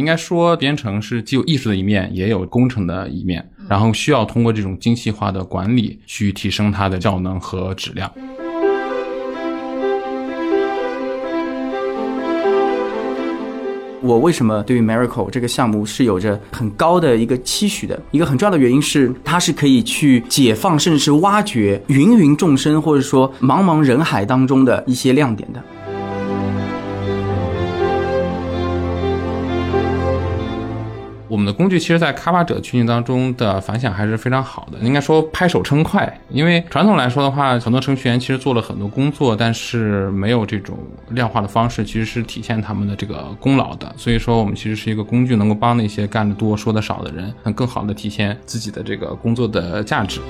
[0.00, 8.10] 应该说，编程是既有艺术的一面，也有工程的一面，然后需要通过这种精细化的管理去提升它的效能和质量。
[14.02, 18.00] 我为什么对于 Miracle 这个项目是有着很高的一个期许的？
[18.10, 25.62] 一个很重要的原因是，它是可以去解放，甚至是挖掘芸芸众生，或者说茫茫人海当中的一些亮点的。
[31.30, 36.20] 我们的工具其实，在开发者群体当中的反响还是非常好的，应该说拍手称快。
[36.28, 40.76] 因为传统来说的话，很多程序员其实做了很多工作，但是没有这种
[41.10, 43.94] 量化的方式，其实是体现他们的这个功劳的。
[43.96, 50.20] 所以说，我们其实是一个工具，能够帮那些干得多、说得少的人，能更好的体现自己的这个工作的价值。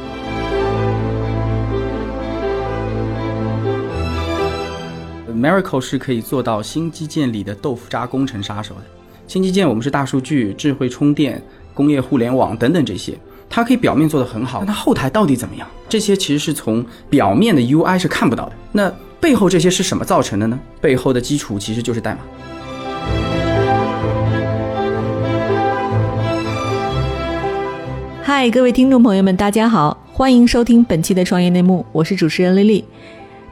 [5.34, 8.99] Miracle 是可以做到新基建里的豆腐渣工程杀手的。
[9.30, 11.40] 新基建我们是大数据、智慧充电、
[11.72, 13.16] 工业互联网等等这些，
[13.48, 15.68] 它可以表面做得很好，但它后台到底怎么样？
[15.88, 18.52] 这些其实是从表面的 UI 是看不到的。
[18.72, 20.58] 那背后这些是什么造成的呢？
[20.80, 22.18] 背后的基础其实就是代码。
[28.24, 32.84] 嗨，各位听众朋友们，大家好，欢迎收听本期的创业内幕，我是主持人丽丽。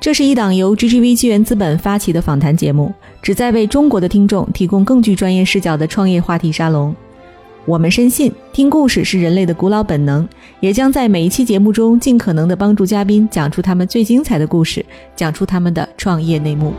[0.01, 6.95] 这是一档由 GGV 纪元资本发起的访谈节目，旨在为中国的听众提供更具专业视角的创业话题沙龙。
[7.65, 10.27] 我们深信，听故事是人类的古老本能，
[10.61, 16.73] 也将在每一期节目中尽可能的帮助嘉宾讲出他们最精彩的故事，讲出他们的创业内幕。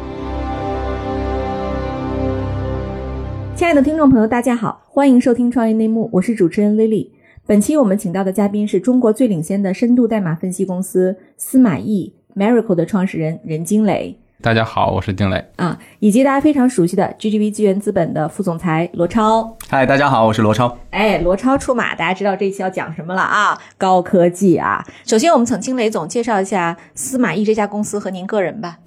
[3.56, 7.10] 亲爱的听众朋友，大家好，欢迎收听创业内幕，我是主持人 Lily。
[7.46, 12.14] 本期我们请到的嘉宾是中国最领先的深度代码分析公司司马懿。
[12.36, 19.58] Miracle 的创始人任金磊，大家好，我是丁磊啊，以及大家非常熟悉的 GGV 纪元资本的副总裁罗超。
[19.68, 20.78] 嗨，大家好，我是罗超。
[20.92, 23.60] 哎，罗超出马，大家知道这一期要讲什么了啊？
[23.78, 24.82] 高科技啊！
[25.06, 28.78] 首先，我们请金磊总介绍一下司马懿这家公司和您个人吧。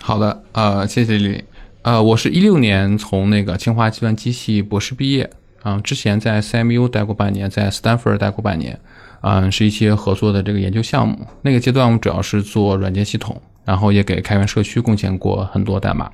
[0.00, 1.44] 好的，呃，谢谢李。
[1.82, 5.28] 呃，我是一六年从那个清华计算机系博士毕业，
[5.62, 8.80] 啊，之前在 CMU 待过半年，在 Stanford 待过半年。
[9.20, 11.18] 嗯，是一些合作的这个研究项目。
[11.42, 16.10] 那个阶段，我们主要是做软件系统，然后也给开源社区贡献过很多代码。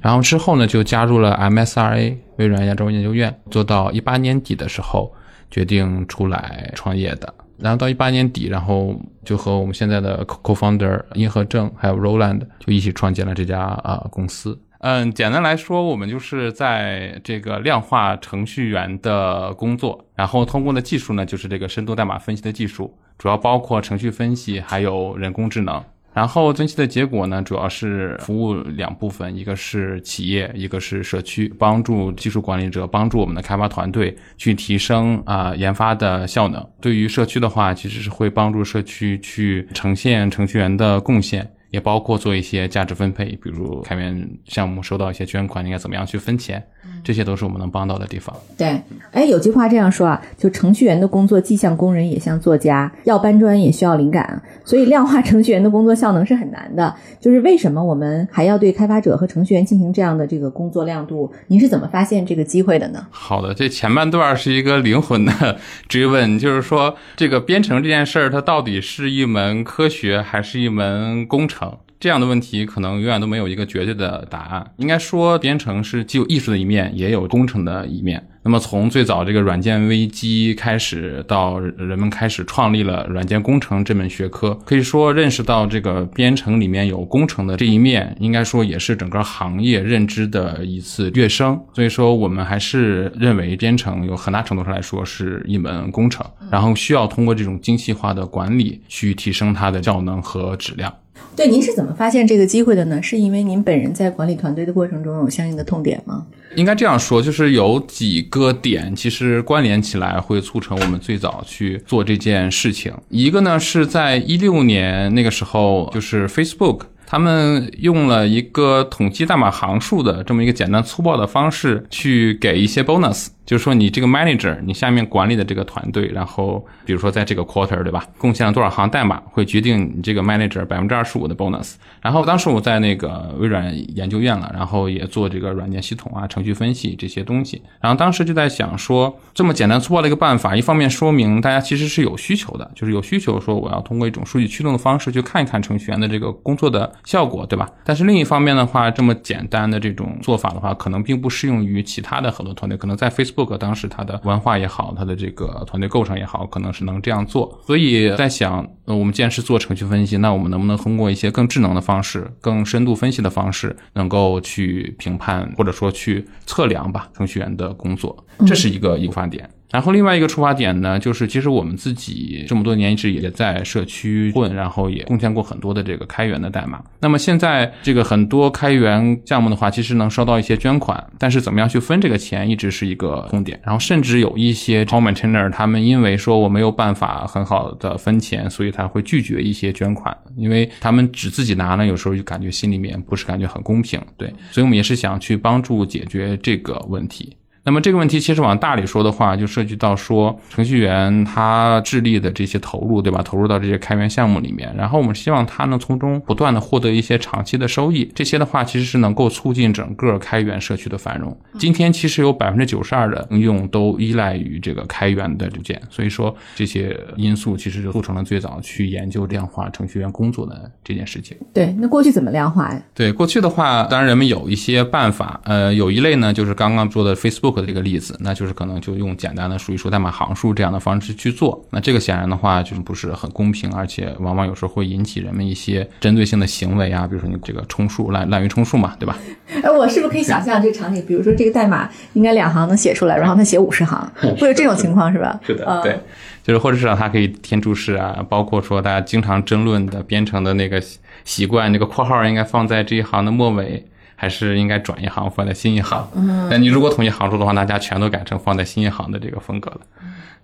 [0.00, 5.12] 然后之后呢，就加入了 MSRA 微软亚洲研究院，做到一八年底的时候，
[5.50, 7.32] 决定出来创业的。
[7.58, 14.60] 然后到一八年底，然后就和我们现在的 co-founder 殷和正还有 Roland 就一起创建了这家啊公司。
[14.80, 25.82] 嗯，简单来说，我们就是在这个量化程序员的工作，然后通过的技术呢，就是这个深度代码分析的技术，主要包括程序分析，还有人工智能。
[26.16, 36.66] 然后分析的结果呢，主要是服务两部分，一个是企业，一个是社区，帮助技术管理者，帮助我们的开发团队去提升啊研发的效能。
[36.80, 41.46] 对于社区的话，其实是会帮助社区去呈现程序员的贡献。
[41.70, 46.62] 也包括做一些价值分配，比如开源项目收到一些捐款，应该怎么样去分钱，
[47.02, 48.34] 这些都是我们能帮到的地方。
[48.56, 48.80] 对，
[49.12, 56.94] 哎，有句话这样说啊，就程序员的工作既像工人也像作家，要搬砖也需要灵感，所以量化程序员的工作效能是很难的。
[57.20, 61.32] 就是为什么我们还要对开发者和程序员进行这样的这个工作亮度？
[61.48, 63.06] 您是怎么发现这个机会的呢？
[63.10, 71.65] 好的，这前半段是一个灵魂的 追问，就是说这个编程这件事儿，它到底是一门科学还是一门工程？
[71.98, 74.72] 这样的问题可能永远都没有一个绝对的答案。
[74.76, 78.26] 应该说，编程是既有艺术的一面，也有工程的一面。
[78.42, 91.60] 那么，从最早这个软件危机开始，到人们开始创立了软件工程这门学科，可以说认识到这个编程里面有工程的这一面，应该说也是整个行业认知的一次跃升。
[91.74, 100.94] 所以说，我们还是认为编程有很大程度上来说是一门工程，然后需要通过这种精细化的管理去提升它的效能和质量。
[101.34, 103.02] 对，您是怎么发现这个机会的呢？
[103.02, 106.26] 是因为您本人在管理团队的过程中有相应的痛点吗？
[106.54, 112.90] 应该这样说，就是有几个点其实关联起来会促成我们最早去做这件事情。
[113.10, 123.26] 一个呢是在一六年那个时候，就是 Facebook 他们用了一个统计代码行数的这么一个简单粗暴的方式去给一些 bonus。
[123.46, 128.04] 就是说，你这个 manager，你下面管理的这个团队，然后比如说在这个 quarter，对吧？
[128.18, 131.74] 贡献了多少行代码，会决定你这个 manager 百分之二十五的 bonus。
[132.02, 137.62] 然后当时我在那个微软研究院了，然后也做这个软件系统啊、程序分析这些东西。
[137.80, 147.70] 然后当时就在想说，这么简单粗暴的一个办法，一方面说明大家其实是有需求的，就是有需求说我要通过一种数据驱动的方式去看一看程序员的这个工作的效果，对吧？
[147.84, 153.35] 但是另一方面的话，这么简单的这种做法的话，可能并不适用于其他的很多团队，可能在 Facebook。
[153.36, 157.60] 做个当时它的文化也好，它的这个团队构成也好，可能是能这样做。
[157.66, 168.24] 所以在想，呃，我们既然是做程序分析，那我们能不能通过一些更智能的方式、更深度分析的方式，能够去评判或者说去测量吧程序员的工作？
[168.46, 169.48] 这是一个引发点。
[169.70, 176.82] 然后另外一个出发点呢，就是其实我们自己这么多年一直也在社区混，然后也贡献过很多的这个开源的代码。
[177.00, 183.60] 那么现在这个很多开源项目的话，其实能收到一些捐款，但是怎么样去分这个钱，一直是一个痛点。
[183.64, 194.00] 然后甚至有一些 c o m m e n t a i n e r 他们因为说我没有办法很好的分钱，所以他会拒绝一些捐款，因为他们只自己拿呢，有时候就感觉心里面不是感觉很公平。
[194.16, 197.36] 对，所以我们也是想去帮助解决这个问题。
[197.66, 203.20] 那么这个问题其实往大里说的话，就涉及到说程序员他智力的这些投入，对吧？
[203.24, 211.36] 投入到这些开源项目里面，然后我们希望他能从中不断的获得一些长期的收益，这些的话其实是能够促进整个开源社区的繁荣。
[211.58, 221.36] 今天其实有百分之九十二的应用都依赖于这个开源的组件，所以说这些因素其实就促成了最早去研究量化程序员工作的这件事情。
[221.52, 222.80] 对，那过去怎么量化呀？
[222.94, 227.55] 对，过去的话，当然人们有一些办法，呃，有一类呢就是刚刚说的 Facebook。
[227.60, 239.16] 的这个例子，那就是可能就用简单的数一数代码行数这样的方式去做，那这个显然的话就是不是很公平，而且往往有时候会引起人们一些针对性的行为啊，比如说你这个充数滥滥竽充数嘛，对吧？
[239.62, 241.04] 哎，我是不是可以想象这个场景？
[241.06, 245.38] 比如说这个代码应该两行能写出来，然后他写五十行，会有这种情况是吧？
[245.46, 245.98] 是的， 对，
[246.42, 250.82] 就是或者是让它可以填注释啊，包括说大家经常争论的编程的那个
[251.24, 253.86] 习惯，那个括号应该放在这一行的末尾。
[254.16, 256.04] 还是应该转一行放在新一行。
[256.14, 259.80] 嗯，那你如果统一行数的话，大家全都改成放在新一行的这个风格了。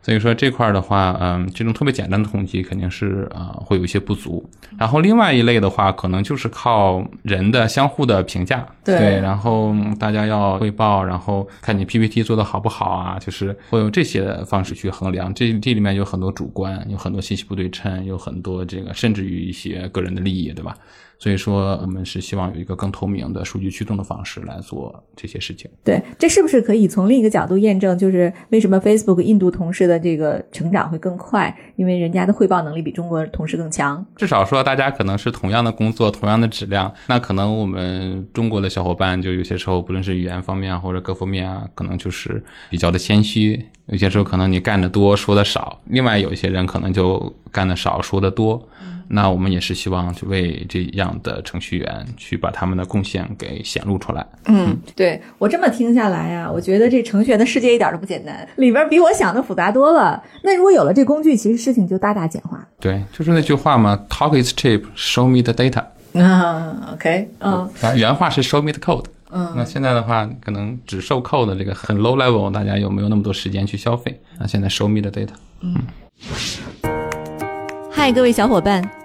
[0.05, 4.45] 所以说这块儿的话，嗯，这种特别简单的统计肯定是啊会有一些不足。
[4.77, 15.33] 然后另外一类的话，可能就是靠人的相互的评价，对，然后大家要汇报，然后看你 PPT 做的好不好啊，就是会用这些方式去衡量。
[15.35, 20.77] 这这里面有很多主观，有很多信息不对称，有很多这个甚至于一些个人的利益，对吧？
[21.23, 25.71] 所以说，我们是希望有一个更透明的数据驱动的方式来做这些事情。
[25.85, 31.57] 对，这是不是可以从另一个角度验证，就是为什么 Facebook 印度同事的这个成长会更快？
[31.77, 34.05] 因为人家的汇报能力比中国同事更强。
[34.17, 43.65] 至少说，大家可能是同样的工作，同样的质量，那可能我们中国的小伙伴就有些时候，不论是语言方面或者各方面啊，可能就是比较的谦虚。
[43.87, 48.69] 有些时候可能你干的多，说的少；另外有一些人可能就干的少，说的多。
[49.15, 54.27] 那我们也是希望去为这样的程序员去把他们的贡献给显露出来。
[54.47, 60.23] 嗯，对我这么听下来呀，我觉得这程序员的世界一点都不简单，里边比我想的复杂多了。
[60.43, 62.67] 那如果有了这工具，其实事情就大大简化。
[62.81, 65.85] 对，就是那句话嘛，Talk is cheap, show me the data。
[66.19, 69.05] 啊，OK，嗯，原话是 Show me the code。
[69.31, 74.21] 嗯，那现在的话，可能只售 code 这个很 low level，大家有没有那么多时间去消费？
[74.39, 75.33] 那现在 Show me the data。
[75.61, 75.75] 嗯。
[77.91, 78.83] 嗨，各位小伙伴，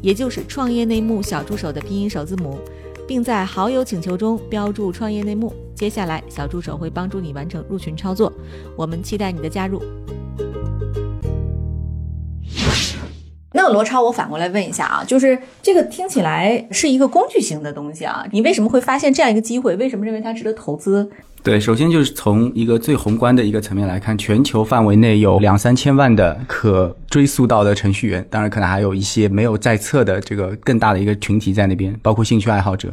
[0.00, 2.58] 也就是创业内幕小助手的拼音首字母，
[3.06, 5.52] 并在好友请求中标注创业内幕。
[5.74, 8.32] 接下来，小助手会帮助你完成入群操作。
[8.76, 9.82] 我们期待你的加入。
[13.52, 19.74] 那罗超，我反过来问一下啊，就是这个听起来是一个工具型的东西啊，你为什么会发现这样一个机会？
[19.76, 21.10] 为什么认为它值得投资？
[21.42, 32.92] 对，首先就是从一个最宏观的一个层面来看，全球范围内有两三千万的可追溯到的程序员，当然可能还有一些没有在册的这个更大的一个群体在那边，包括兴趣爱好者。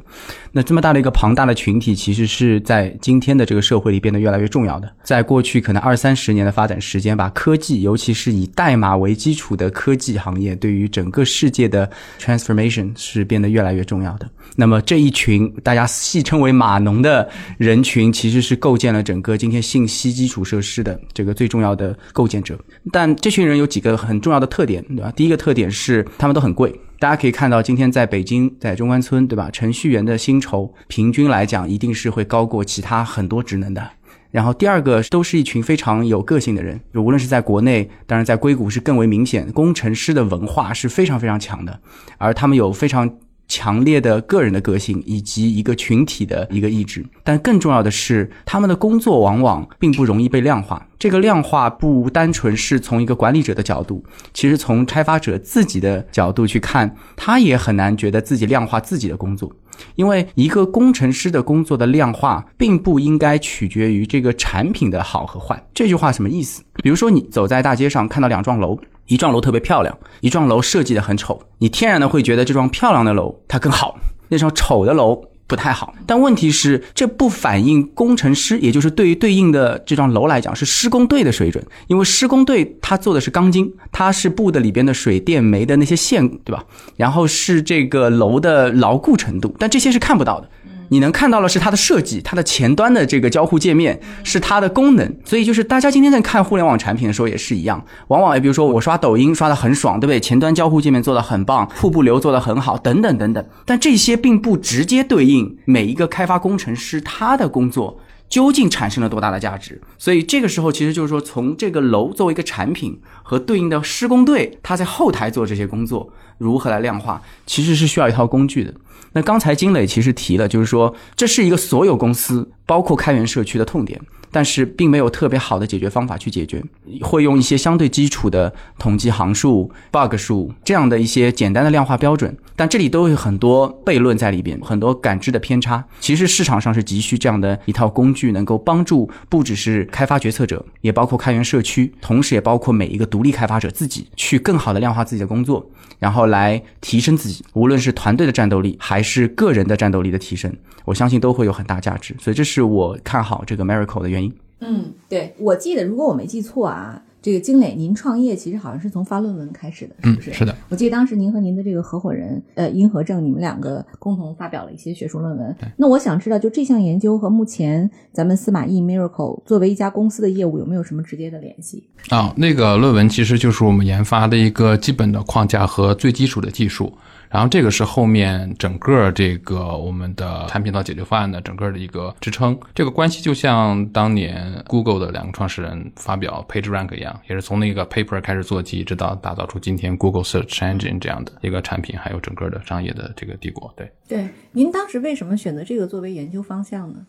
[0.53, 4.89] 那这么大的一个庞大的群体，其实是在今天的这个社会里变得越来越重要的。
[5.03, 14.27] 在过去可能二三十年的发展时间，把科技，尤其是以代码为基础的科技行业，对于整个世界的 transformation 是变得越来越重要的。
[14.55, 22.55] 那么这一群大家戏称为码农的人群，其实这是构建了整个今天信息基础设施的这个最重要的构建者。
[22.91, 25.11] 但这群人有几个很重要的特点，对吧？
[25.15, 26.79] 第一个特点是他们都很贵。
[26.99, 29.49] 大家可以看到，今天在北京，在中关村，对吧？
[29.49, 33.89] 程序员的薪酬平均来讲，一定是会高过其他很多职能的。
[34.29, 41.79] 然后第二个，都是一群非常有个性的人，就无论是在国内，当然在硅谷是更为明显，工程师的文化是非常非常强的，
[42.19, 43.11] 而他们有非常。
[43.47, 50.85] 强烈的个人的个性以及一个群体的一个意志，但更重要的是，他们的工作往往并不容易被量化。
[50.99, 59.51] 这个量化不单纯是从一个管理者的角度，其实从开发者自己的角度去看，他也很难觉得自己量化自己的工作。
[59.93, 65.63] 因为一个工程师的工作的量化，并不应该取决于这个产品的好和坏。
[65.71, 66.63] 这句话什么意思？
[66.81, 73.97] 比如说，你走在大街上，看到两幢楼，一幢楼特别漂亮，一幢楼设计的很丑，你天然的会觉得这幢漂亮的楼它更好，
[74.29, 75.23] 那幢丑的楼。
[75.49, 81.65] 不太好，但问题是，这不反映工程师，也就是对于对应的这幢楼来讲，是施工队的水准。
[81.87, 86.61] 因为施工队他做的是钢筋，他是布的里边的水电煤的那些线，对吧？
[86.97, 90.49] 然后是这个楼的牢固程度，但这些是看不到的。
[90.89, 100.19] 你能看到的是它的设计，它的前端的这个交互界面是它的功能，所以就是大家今天在看互联网产品的时候也是一样，往往比如说我刷抖音刷的很爽，对不对？
[100.19, 103.45] 前端交互界面做的很棒，瀑布流做的很好，等等等等。
[103.65, 109.81] 但这些并不直接对应每一个开发工程师他的工作究竟产生了多大的价值。
[109.97, 118.73] 所以这个时候其实就是说，从这个楼作为一个产品和对应的施工队他在后台做这些工作如何来量化，其实是需要一套工具的。
[119.13, 126.63] 那刚才金磊其实提了，就是说这是一个所有公司，包括开源社区的痛点，但是并没有特别好的解决方法去解决，
[127.01, 135.83] 会用一些相对基础的统计行数、bug 数这样的一些简单的量化标准，但这里都有很多悖论在里边，很多感知的偏差。
[136.01, 145.65] 其实市场上是急需这样的一套工具，能够帮助不只是开发决策者，也包括开源社区，同时也包括每一个独立开发者自己，去更好的量化自己的工作。
[145.99, 150.53] 然后来提升自己，无论是团队的战斗力还是个人的战斗力的提升，
[150.85, 152.15] 我相信都会有很大价值。
[152.19, 154.33] 所以这是我看好这个 Miracle 的原因。
[154.59, 157.03] 嗯，对，我记得如果我没记错啊。
[157.19, 160.31] 这个金磊，您创业其实好像是从发论文开始的，是不是？
[160.31, 160.55] 是的。
[160.69, 165.53] 我记得当时您和您的这个合伙人，呃，殷和正，你们两个共同发表了一些学术论文。
[165.75, 171.83] 那我想知道，就这项研究和目前咱们司马懿 Miracle 作为一家公司的业务有没有什么直接的联系？
[172.09, 176.93] 啊，那个论文其实就是我们研发的一个基本的框架和最基础的技术。
[177.29, 193.73] 然后这个是后面整个这个我们的产品到解决方案的整个的一个支撑，这个关系就像当年 Google 的两个创始人发表 PageRank 一样，也是从那个 paper 开始做起，直到打造出今天 Google Search Engine 这样的一个产品，还有整个的商业的这个帝国。
[193.75, 196.99] 对对，您当时为什么选择这个作为研究方向呢？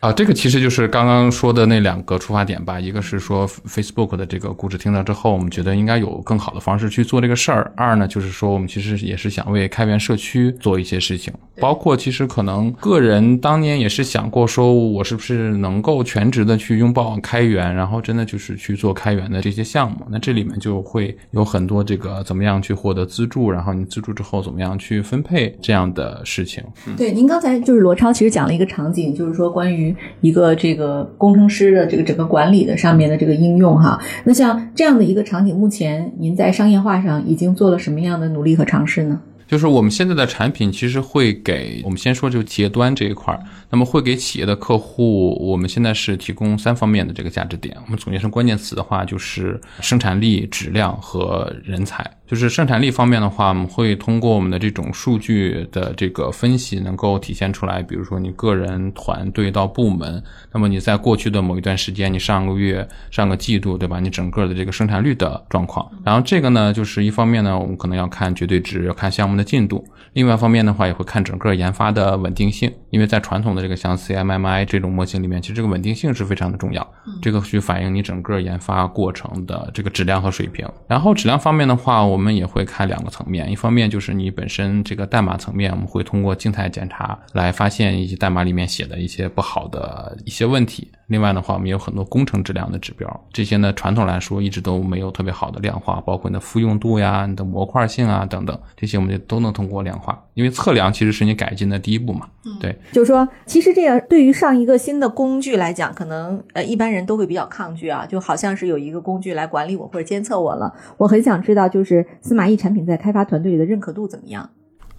[0.00, 2.80] 啊，这个其实就是刚刚说的那两个出发点吧。
[2.80, 7.70] 一个是说 Facebook 的这个故事听到之后，我们觉得应该有更好的方式去做这个事儿。
[7.76, 11.30] 二呢，就是说我们其实也是想为开源社区做一些事情，
[11.60, 19.98] 包括其实可能个人当年也是想过，说我是不是能够全职的去拥抱开源，然后真的就是去做开源的这些项目。
[20.08, 26.64] 那这里面就会有很多这个怎么样去获得资助，然后你资助之后怎么样去分配这样的事情。
[26.96, 29.89] 对，您刚才就是罗超其实讲了一个场景，就是说关于。
[30.20, 39.20] 一个这个工程师的这个整个管理的上面的这个应用哈，那像这样的一个场景，目前您在商业化上已经做了什么样的努力和尝试呢？
[39.50, 47.76] 就是我们现在的产品其实会给我们先说就企业端这一块儿，那么会给企业的客户，我们现在是提供三方面的这个价值点。
[47.84, 52.08] 我们总结成关键词的话，就是生产力、质量和人才。
[52.28, 63.98] 就是生产力方面的话，我们会通过我们的这种数据的这个分析，能够体现出来，比如说你个人、团队到部门，那么你在过去的某一段时间，你上个月、上个季度，对吧？
[63.98, 65.90] 你整个的这个生产率的状况。
[66.04, 69.82] 然后这个呢，就是一方面呢，我们可能要看绝对值，要看项目的进度；
[70.12, 76.88] 另外一方面的话，也会看整个研发的稳定性，因为在传统的这个像 CMMI 这种模型里面，其实这个稳定性是非常的重要，
[77.20, 80.64] 这个去反映你整个研发过程的这个质量和水平。
[80.86, 82.20] 然后质量方面的话，我。
[82.20, 90.92] 我们也会看两个层面，一方面就是你本身这个代码层面，我们会通过静态检查来发现一些代码里面写的一些不好的一些问题。
[91.10, 100.16] 另外的话，我们有很多工程质量的指标，这些呢传统来说一直都没有特别好的量化，包括你的复用度呀、你的模块性啊等等，这些我们就都能通过量化。
[100.34, 102.28] 因为测量其实是你改进的第一步嘛。
[102.60, 110.72] 对，就是说，其实这样对于上一个新的工具来讲，可能呃一般人都会比较抗拒啊，就好像是有一个工具来管理我或者监测我了。
[110.96, 114.48] 我很想知道，就是司马懿产品在开发团队里的认可度怎么样？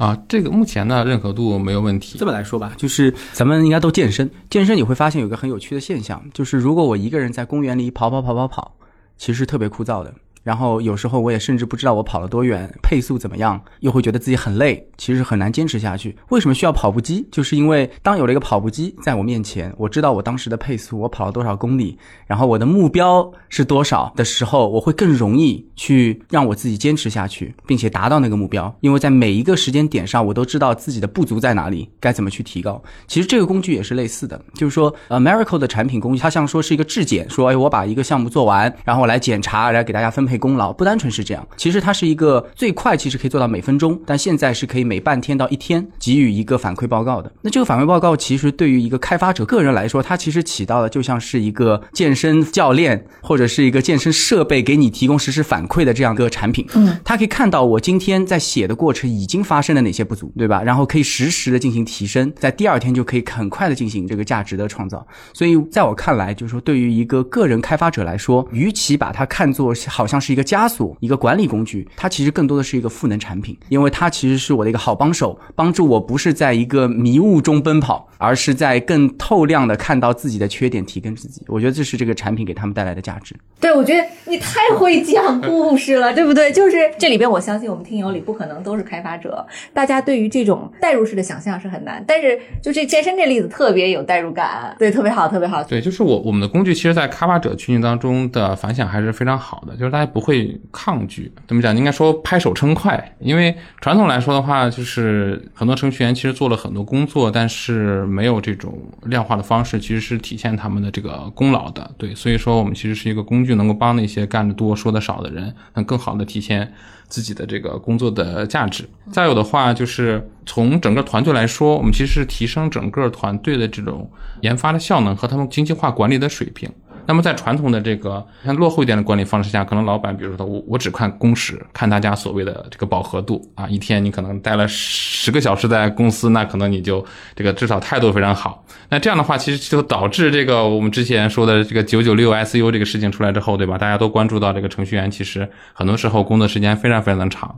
[0.02, 2.18] 啊，这个目前呢认可度没有问题。
[2.18, 8.76] 这么来说吧，就是咱们应该都健身，健身你会发现有个很有趣的现象，就是如果我一个人在公园里跑跑跑跑跑，
[9.16, 10.12] 其实特别枯燥的。
[10.44, 16.18] 然后有时候我也甚至不知道我跑了多远，配速怎么样，又会觉得自己很累，其实很难坚持下去。
[16.30, 17.28] 为什么需要跑步机？
[17.32, 28.76] 就是因为当有了一个跑步机在我面前，我知道我当时的配速，我跑了多少公里，然后我的目标是多少的时候，我会更容易去让我自己坚持下去，并且达到那个目标。
[28.80, 32.82] 因为在每一个时间点上，我都知道自己的不足在哪里，该怎么去提高。
[33.08, 40.31] 其实这个工具也是类似的，就是说，呃，Miracle 的产品工具，它像说是一个质检，说，哎，我把一个项目做完，然后我来检查，来给大家分配。
[40.32, 47.30] 配功劳不单纯是这样，其实它是一个最快，其实可以做到每分钟，但现在是可以每半天到一天给予一个反馈报告的。
[47.42, 56.66] 那这个反馈报告其实对于一个开发者个人来说，它其实起到的就像是一个健身教练或者是一个健身设备给你提供实时反馈的这样一个产品。
[56.76, 60.64] 嗯，它可以看到我今天在写的过程已经发生了哪些不足，对吧？
[60.64, 65.06] 然后可以实时的进行提升，在第二天就可以很快的进行这个价值的创造。
[65.34, 81.44] 所以在我看来，就是说对于一个个人开发者来说，与其把它看作好像是一个枷锁，一个管理工具，它其实更多的是一个赋能产品，因为它其实是我的一个好帮手，帮助我不是在一个迷雾中奔跑，而是在更透亮的看到自己的缺点，提升自己。
[81.48, 83.36] 我觉得这是这个产品给他们带来的价值。
[83.60, 86.52] 对，我觉得你太会讲故事了，对不对？
[86.54, 92.04] 就是这里边，我相信我们听友里不可能都是开发者，大家对于这种代入式的想象是很难。
[92.08, 95.64] 但是就这健身这例子特别有代入感，对，特别好，特别好。
[95.64, 100.60] 对，就是我我们的工具，其实在开发者群体当中的反响还是非常好的，就是大家不会。
[100.72, 101.76] 抗拒怎么讲？
[101.76, 111.92] 应该说拍手称快，因为传统来说的话，就是很多程序员其实做了很多工作，但是没有这种量化的方式，其实是体现他们的这个功劳的。
[111.98, 116.74] 对，所以说我们其实是一个工具，能够帮那些干得多说得少的人，能更好的体现
[117.08, 118.88] 自己的这个工作的价值。
[119.12, 124.10] 再有的话，就是从整个团队来说，我们其实是提升整个团队的这种
[124.42, 126.72] 研发的效能和他们精细化管理的水平。
[127.06, 137.06] 那么在传统的这个像落后一点的管理方式下，可能老板比如说他我我只看工时，看大家所谓的这个饱和度啊，一天你可能待了十个小时在公司，那可能你就
[137.36, 138.61] 这个至少态度非常好。
[138.90, 143.78] 那这样的话，其实就导致这个我们之前说的这个九九六 SU 这个事情出来之后，对吧？
[143.78, 147.58] 大家都关注到这个程序员其实很多时候工作时间非常非常的长。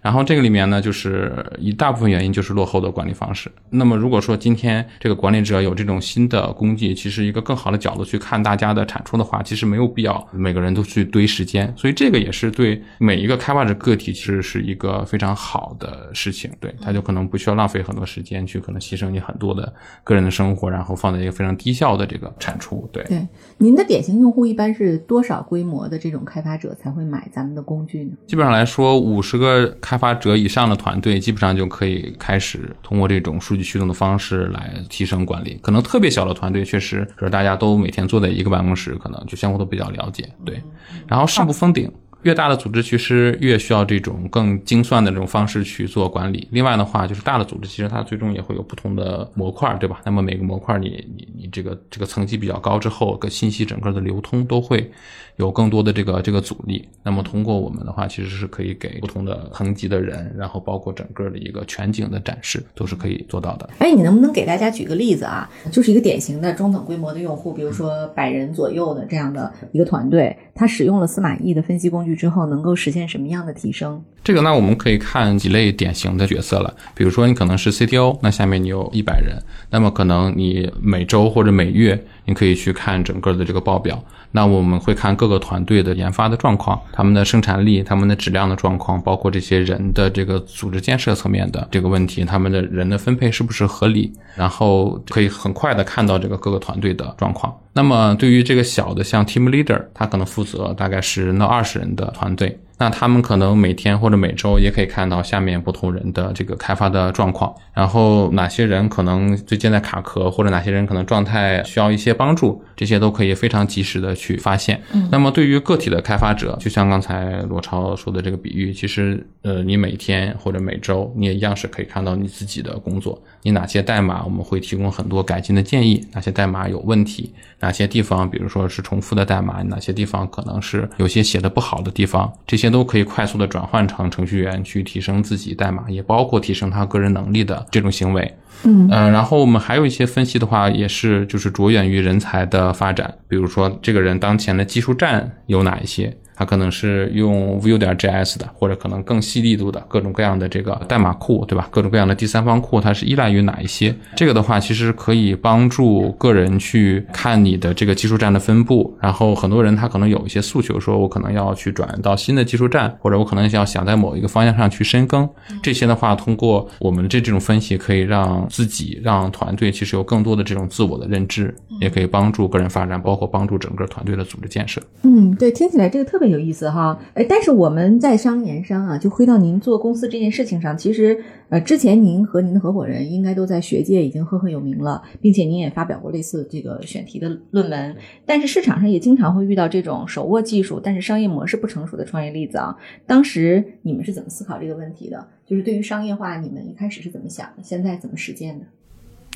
[0.00, 3.50] 然后这个里面呢，就是一大部分原因就是落后的管理方式。
[3.70, 11.72] 那么如果说今天这个管理者有这种新的工具，其实一个更好的角度去看大家的产出的话，其实没有必要每个人都去堆时间。
[11.76, 16.50] 所以这个也是对每一个开发者个体其实是一个非常好的事情。
[16.60, 19.72] 对，他就可能不需要浪费很多时间去可能牺牲你很多的
[20.04, 22.88] 个人的生，然后放在一个非常低效的这个产出。
[22.92, 23.26] 对对，
[23.58, 28.12] 您的典型用户一般是多少规模的这种开发者才会买咱们的工具呢？
[28.26, 29.64] 基本上来说，五十个。
[29.80, 35.58] 开发者以上的团队基本上就可以开始通过这种数据驱动的方式来提升管理。
[35.62, 40.28] 可能特别小的团队确实，就是大家都每天坐在一个办公室，可能就相互都比较了解。
[40.44, 40.62] 对，
[41.06, 41.90] 然后上不封顶。
[42.24, 46.48] 越大的组织其实越需要这种更精算的这种方式去做管理。
[46.50, 50.00] 另外的话，就是大的组织其实它最终也会有不同的模块，对吧？
[50.04, 54.90] 那么每个模块你你你这个这个层级比较高之后，个信息整个的流通都会
[55.36, 56.88] 有更多的这个这个阻力。
[57.02, 63.68] 那么通过我们的话，其实是可以给不同的层级的人，然后包括整个的一个全景的展示，都是可以做到的。
[63.80, 65.50] 哎，你能不能给大家举个例子啊？
[65.70, 72.13] 就是一个典型的中等规模的用户，比如说百人左右的这样的一个团队，他使用了司马懿的分析工具。
[72.14, 74.02] 之后能够实现什么样的提升？
[74.22, 76.74] 这个呢，我们可以看几类典型的角色了。
[76.94, 79.36] 比如说，你可能是 CTO，那下面你有一百人，
[79.70, 84.02] 那么可能你每周或者每月，你可以去看整个的这个报表。
[84.30, 94.12] 那我们会看各个团队的研发的状况，他们的生产力、他们的质量的状况，包括这些人的这个组织建设层面的这个问题，他们的人的分配是不是合理？
[94.34, 97.56] 然后可以很快的看到这个各个团队的状况。
[97.72, 102.58] 那么对于这个小的，像 team leader，他可能负责大概十到二十人的团队。
[102.76, 114.82] 那他们可能每天或者每周也可以看到下面不同人的这个开发的状况，然后哪些人可能最近在卡壳，或者哪些人可能状态需要一些帮助，这些都可以非常及时的去发现。
[115.10, 132.63] 那么对于个体的开发者，就像刚才罗超说的这个比喻，其实呃，你每天或者每周你也一样是可以看到你自己的工作，你哪些代码我们会提供很多改进的建议，哪些代码有问题，哪些地方比如说是重复的代码，哪些地方可能是有些写的不好的地方，这些。
[132.70, 138.34] 都可以快速的转换成程序员去提升自己代码，也包括提升他个人能力的这种行为。
[138.62, 151.68] 嗯呃，然后我们还有一些分析的话，也是就是着眼于人才的发展，比如说这个人当前的技术栈有哪一些，他可能是用 Vue 点 JS 的，或者可能更细力度的各种各样的这个代码库，对吧？
[151.70, 153.94] 各种各样的第三方库，它是依赖于哪一些？
[154.16, 158.96] 这个的话，其实可以帮助个人去看你的这个技术栈的分布。
[159.00, 165.28] 然后很多人他可能有一些诉求，说我可能要去转到新的技术栈，或者我可能要想在某一个方向上去深耕。
[165.62, 174.82] 这些的话，通过我们这这种分析，可以让自己、让团队其实有更多的这种自我的认知，也可以帮助个人发展，包括帮助整个团队的组织建设。
[175.02, 176.98] 嗯，对，听起来这个特别有意思哈。
[177.14, 187.96] 哎，但是我们在商言商啊，就回到您做公司这件事情上，其实呃，之前您和您的合伙人应该都在学界已经赫赫有名了，并且您也发表过类似这个选题的论文。
[188.24, 192.74] 但是市场上也经常会遇到这种手握技术，但是商业模式不成熟的创业例子啊。
[193.06, 195.26] 当时你们是怎么思考这个问题的？
[195.46, 197.62] 就是对于商业化，你们一开始是怎么想的？
[197.62, 198.64] 现在怎么实践的？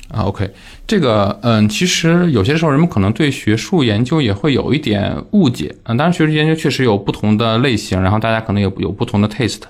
[0.09, 0.49] 啊，OK，
[0.87, 9.61] 这个，嗯，其实有些时候人们可能对学术研究也会有一点误解，嗯，当然学术研究确实有不同的类型，然后大家可能有有不同的 taste。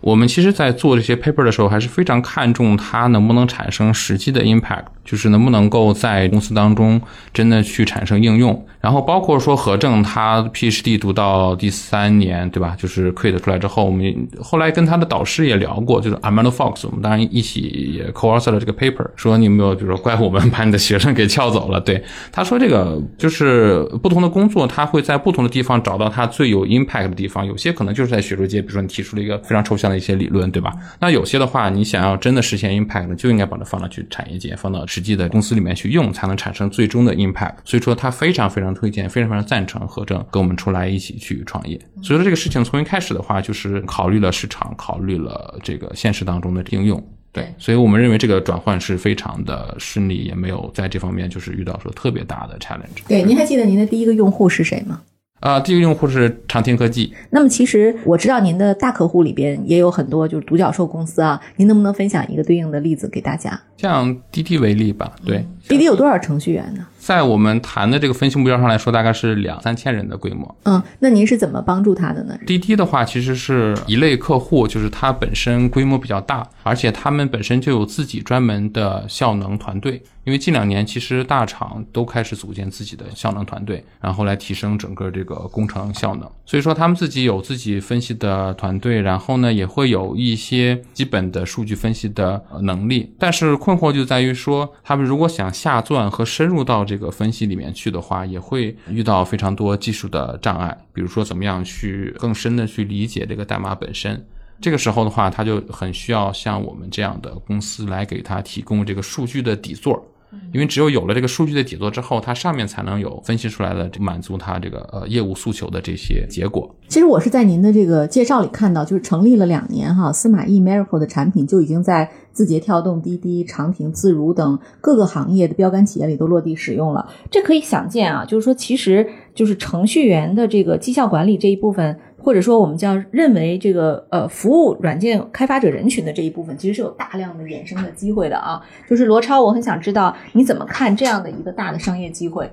[0.00, 7.00] 我们其实，在做这些 paper 的时候，还是非常看重它能不能产生实际的 impact，就是能不能够在公司当中
[7.32, 8.66] 真的去产生应用。
[8.80, 12.76] 然后包括说何正他 PhD 读到第三年，对吧？
[12.78, 17.60] 就是 quit 出来之后，我们后来跟他的导师也聊过，就是 Armando Fox，我们当然一起
[17.98, 21.80] 也 co-author 了这个 paper，说你有没有，比如说怪我们把你的学生给撬走了？
[21.80, 30.70] 对，他说这个就是不同的工作，他会在不同的地方找到他最有 impact 的地方，有些可能就是在学术界，比如说你提出了一个非常抽象的一些理论，对吧？
[31.00, 37.56] 那有些的话，你想要真的实现 impact，就应该把它放到去产业界，放到实际的公司里面去用，才能产生最终的 impact。
[37.64, 41.76] 所以说，他非常非常推荐，非常非常赞成何正跟我们出来一起去创业。
[42.00, 47.04] 所以说，这个事情从一开始的话，就是考虑了市场，考虑了这个现实当中的应用。
[47.32, 53.02] 对，所以我们认为这个转换是非常的顺利，也没有在这方面就是遇到说特别大的 challenge。
[53.08, 55.02] 对，您还记得您的第一个用户是谁吗？
[55.44, 63.60] 啊、第一个用户是长天科技，那么其实我知道您的大客户里边也有很多就是独角兽公司啊，您能不能分享一个对应的例子给大家？
[63.76, 66.86] 像滴滴为例吧，对，滴滴有多少程序员呢？
[66.98, 70.56] 在我们谈的这个分析目标上来说，大概是两三千人的规模。
[70.62, 72.34] 嗯，那您是怎么帮助他的呢？
[72.46, 80.02] 滴滴的话，其实是一类客户，就是它本身规模比较大，而且他们本身就有自己专门的效能团队。
[80.24, 86.26] 因为近两年其实大厂都开始组建自己的效能团队，然后来提升整个这个工程效能。
[86.46, 93.14] 所以说他们自己有自己分析的团队，然后呢也会有一些基本的数据分析的呃能力。
[93.18, 104.26] 但是困惑就在于说，他们如果想下钻和深入到这个分析里面去的话，也会遇到非常多技术的障碍，比如说怎么样去更深的去理解这个代码本身。
[104.60, 110.04] 这个时候的话，他就很需要像我们这样的公司来给他提供这个数据的底座。
[110.52, 116.74] 因为只有有了这个数据的底座之后，它上面才能有分析出来的满足它这个呃业务诉求的这些结果。
[116.88, 127.08] 其实我是在您的这个介绍里看到，就是成立了两年哈，司马懿 Miracle 的产品就已经在字节跳动、滴滴、长亭、自如等各个行业的标杆企业里都落地使用了。
[127.30, 131.98] 这可以想见啊，就是说，其实就是程序员的这个绩效管理这一部分。
[132.16, 138.58] 或者说，我们叫认为这个呃服务软件开发者人群的这一部分，其实是有大量的衍生的机会的啊。
[138.88, 142.50] 就是罗超，我很想知道你怎么看这样的一个大的商业机会？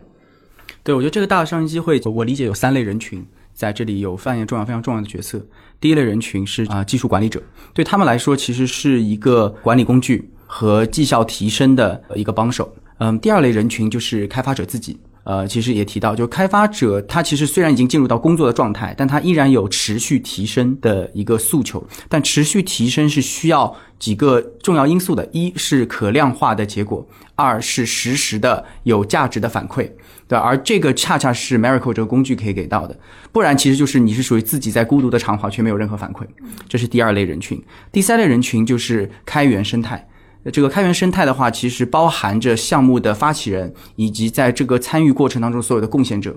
[0.84, 5.41] 对，我觉得这个大的商业机会，我理解有三类人群在这里有扮演重要非常重要的角色。
[5.80, 7.41] 第一类人群是啊、技术管理者，
[7.74, 12.70] 对他们来说其实是一个管理工具和绩效提升的一个帮手。
[12.98, 15.00] 嗯，第二类人群就是开发者自己。
[15.23, 21.86] 呃，其实也提到，就开发者他其实虽然已经进入到工作的状态，但他依然有持续提升的一个诉求。
[22.10, 29.91] 但持续提升是需要几个重要因素的：一是可量化的结果，二是实时的有价值的反馈。
[30.27, 32.97] 对，而这个恰恰是 Miracle 这个工具可以给到的，
[33.31, 36.23] 不然其实就是你是属于自己在孤独的长跑却没有任何反馈。
[36.67, 37.62] 这是第二类人群。
[37.91, 40.07] 第三类人群就是开源生态。
[40.51, 46.36] 这个开源生态的话，其实包含着项目的发起人以及在这个参与过程当中所有的贡献者。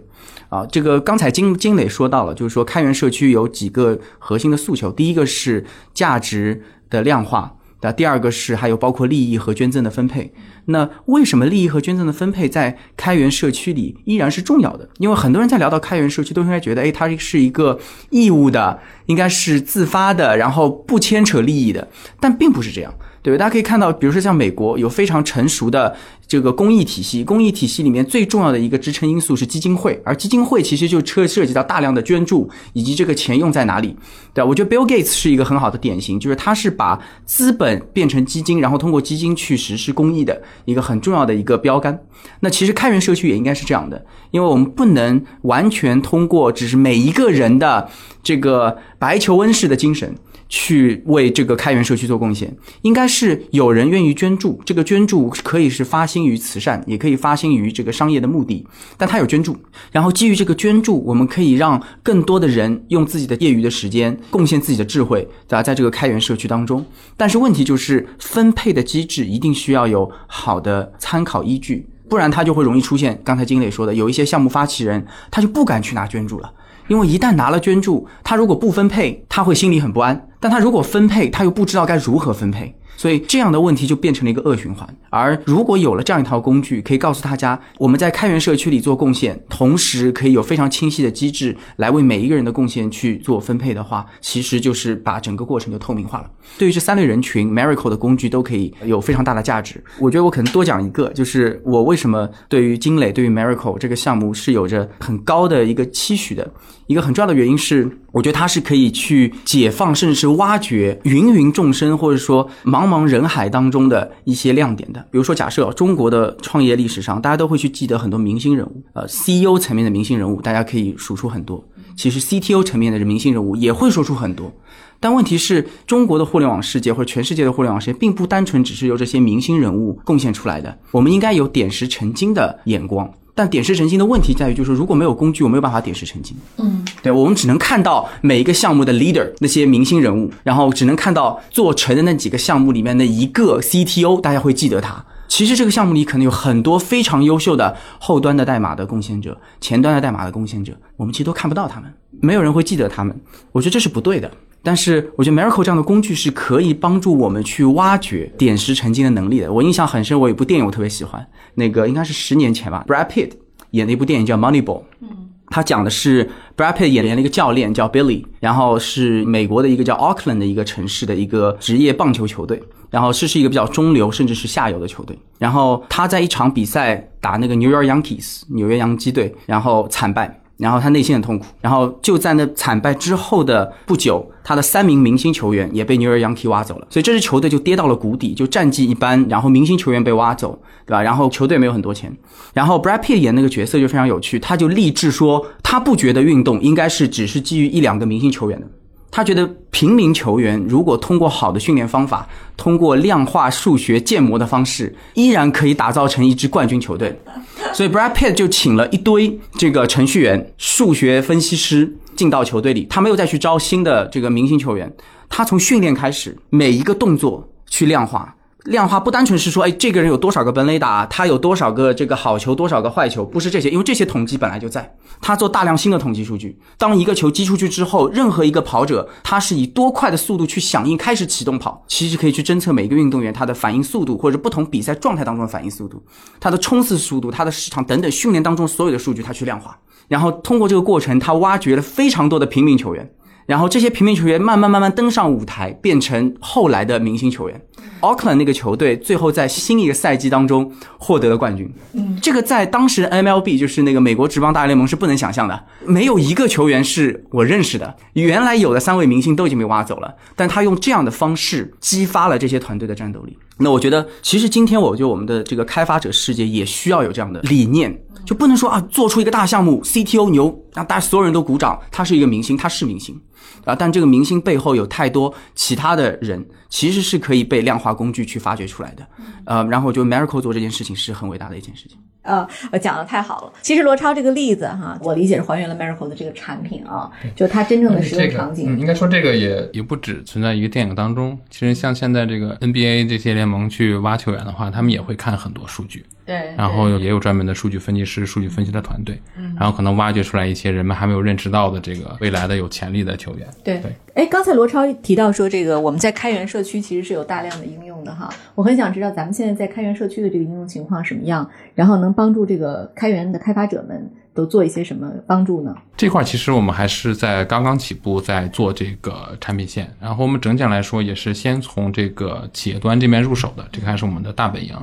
[0.51, 5.65] 啊，这个刚才金金磊说到了，就是说开源社区有几个核心的诉求，第一个是
[5.95, 7.57] 价值的量化。
[7.81, 10.33] 那第二个是还有包括利益和捐赠的分配，
[10.67, 14.89] 那为什么利益和捐赠的分配在开源社区里依然是重要的？
[14.97, 21.87] 因为很多人在聊到开源社区，都应该觉得，哎，它是一个义务的，应该是自发的，然后不牵扯利益的，
[22.19, 22.95] 但并不是这样。
[23.25, 25.97] 对，大家可以看到，比如说像美国有非常成熟的
[26.29, 33.97] 这个公益体系，公益体系里面最重要的一个支撑因素是基金会，而基金会其实就涉涉及到大量的捐助以及这个钱用在哪里。
[34.35, 41.99] 对，我觉得 Bill Gates 是一个很好的典型，就是他是把资本变成基金，然后通过基金去实施公益的一个很重要的一个标杆。
[42.41, 47.89] 那其实开源社区也应该是这样的，因为我们不能完全通过只是每一个人的
[48.23, 50.15] 这个白求恩式的精神。
[50.57, 54.61] 去为这个开源社区做贡献，应该是有人愿意捐助。
[54.65, 58.65] 这个捐助可以是发心于慈善，也可以发心于这个商业的目的。
[58.97, 59.57] 但他有捐助，
[59.91, 65.61] 然后基于这个捐助，我们可以让更多的人用自己的业余的时间贡献自己的智慧，对吧？
[65.61, 66.87] 在这个开源社区当中，
[67.17, 76.53] 但是问题就是分配的机制一定需要有好的参考依据，不然他就会容易出现刚才金磊说的，有一些项目发起人他就不敢去拿捐助了。
[76.87, 80.15] 因为一旦拿了捐助，他如果不分配，他会心里很不安；
[80.45, 82.75] 但他如果分配，他又不知道该如何分配。
[82.97, 84.89] 所以这样的问题就变成了一个恶循环。
[85.11, 96.31] 而如果有了这样一套工具，可以告诉大家我们在开源社区里做贡献，同时可以有非常清晰的机制来为每一个人的贡献去做分配的话，其实就是把整个过程就透明化了。
[96.59, 99.83] 对于这三类人群，Miracle 的工具都可以有非常大的价值。
[99.99, 106.53] 我觉得我可能多讲一个，就是我为什么对于金磊、对于 Miracle 这个项目是有着很高的一个期许的。
[106.87, 115.01] 一个很重要的原因是，我觉得它是可以去解放，甚至是挖掘芸芸众生，或者说茫茫茫人海当中的一些亮点的。
[115.11, 121.65] 比如说，假设中国的创业历史上，大家都会去记得很多明星人物，呃，CEO 层面的明星人物，大家可以数出很多。
[121.97, 124.53] 其实 CTO 层面的明星人物也会说出很多。
[125.01, 130.77] 但问题是，中国的互联网世界或者全世界的互联网世界，并不单纯只是由这些明星人物贡献出来的。
[130.91, 133.11] 我们应该有点石成金的眼光。
[133.35, 136.37] 但点石成金的问题在于，就是如果没有工具，我没有办法点石成金。
[136.59, 145.05] 嗯，对，我们只能看到每一个项目的 leader 那些明星人物，然后只能看到做成的那几个项目里面的一个 CTO，大家会记得他。
[145.27, 153.19] 其实这个项目里可能有很多非常优秀的后端的代码的贡献者，前端的代码的贡献者，我们其实都看不到他们，没有人会记得他们。
[153.51, 154.31] 我觉得这是不对的。
[154.65, 159.53] 但是我觉得 Miracle 这样的工具是可以帮助我们去挖掘点石成金的能力的。
[159.53, 161.25] 我印象很深，我有一部电影我特别喜欢，
[161.55, 163.33] 那个应该是十年前吧，Brad Pitt
[163.73, 164.83] 演的一部电影叫 Moneyball。
[165.03, 175.19] 嗯，他讲的是 Brad Pitt 演了一个教练叫 Billy，然后是美国的一个叫 Auckland 的一个城市的一个职业棒球球队，然后是是一个比较中流甚至是下游的球队。
[175.39, 180.41] 然后他在一场比赛打那个 New York Yankees 纽约洋基队，然后惨败。
[180.57, 191.03] 然后他内心很痛苦，然后就在那惨败之后的不久，他的三名明星球员也被 New York Yankee 挖走了，所以这支球队就跌到了谷底，就战绩一般，然后明星球员被挖走，对吧？
[191.03, 192.17] 然后球队没有很多钱，
[192.53, 198.67] 然后 Brad Pitt 演那个角色就非常有趣，他就立志说，他不觉得运动应该是只是基于一两个明星球员的。
[199.17, 207.17] 他觉得平民球员如果通过好的训练方法，通过量化数学建模的方式，依然可以打造成一支冠军球队。
[207.73, 214.93] 所以 Brad Pitt 就请了一堆这个程序员、数学分析师进到球队里，他没有再去招新的这个明星球员，
[215.29, 218.34] 他从训练开始，每一个动作去量化。
[218.65, 224.97] 量化不单纯是说，哎，这个人有多少个本垒打，他有多少个这个好球，多少个坏球，不是这些，因为这些统计本来就在。
[225.21, 236.03] 他做大量新的统计数据，当一个球击出去之后，任何一个跑者，他是以多快的速度去响应，开始启动跑，其实可以去侦测每一个运动员他的反应速度，或者不同比赛状态当中的反应速度，
[236.41, 243.11] 他的冲刺速度，他的时长等等，训练当中所有的数据他去量化，然后通过这个过程，他挖掘了非常多的平民球员。
[243.47, 247.61] 然后这些平民球员慢慢慢慢登上舞台，变成后来的明星球员。
[248.01, 251.71] Auckland 那个球队最后在新一个赛季当中获得了冠军。
[251.95, 257.97] 嗯，这个在当时 MLB 就是那个美国职棒大联盟是不能想象的，没有一个球员是我认识的。
[258.13, 263.39] 原来有的三位明星都已经被挖走了，但他用这样的方式激发了这些团队的战斗力。
[263.59, 273.19] 那我觉得，其实今天我觉得我们的这个开发者世界也需要有这样的理念，就不能说啊，做出一个大项目，CTO 牛，让大家所有人都鼓掌，他是一个明星，他是明星。
[273.65, 273.75] 啊！
[273.75, 279.07] 但这个明星背后有太多其他的人，其实是可以被量化工具去发掘出来的。
[279.45, 281.99] 呃，然后就 Miracle 做这件事情是很伟大的一件事情。
[282.23, 283.53] 呃，我讲的太好了。
[283.61, 288.79] 其实罗超这个例子哈，我理解是还原了 Miracle 的这个产品啊，就它真正的使用场景。
[288.79, 291.39] 应该说这个也也不只存在于电影当中。
[291.51, 296.07] 其实像现在这个 NBA 这些联盟去挖球员的话，他们也会看很多数据。
[296.25, 296.55] 对。
[296.57, 299.21] 然后也有专门的数据分析师、数据分析的团队。
[299.37, 299.55] 嗯。
[299.59, 303.47] 然后可能挖掘出来一些人们还没有认识到的这个未来的有潜力的球员。
[303.63, 303.95] 对对。
[304.15, 307.95] 哎，刚才罗超提到说，这个我们在开源社区其实是有大量的应用。
[308.05, 308.29] 的哈。
[308.55, 315.75] 我很想知道咱们现在在开源社区的这个应用情况什么样，然后能帮助这个开源的开发者们都做一些什么帮助呢？
[315.97, 319.91] 这块其实我们还是在刚刚起步，在做这个产品线。
[319.99, 324.77] 然后我们整体来说也是先从这个企业端这边入手的，这个还是我们的大本营。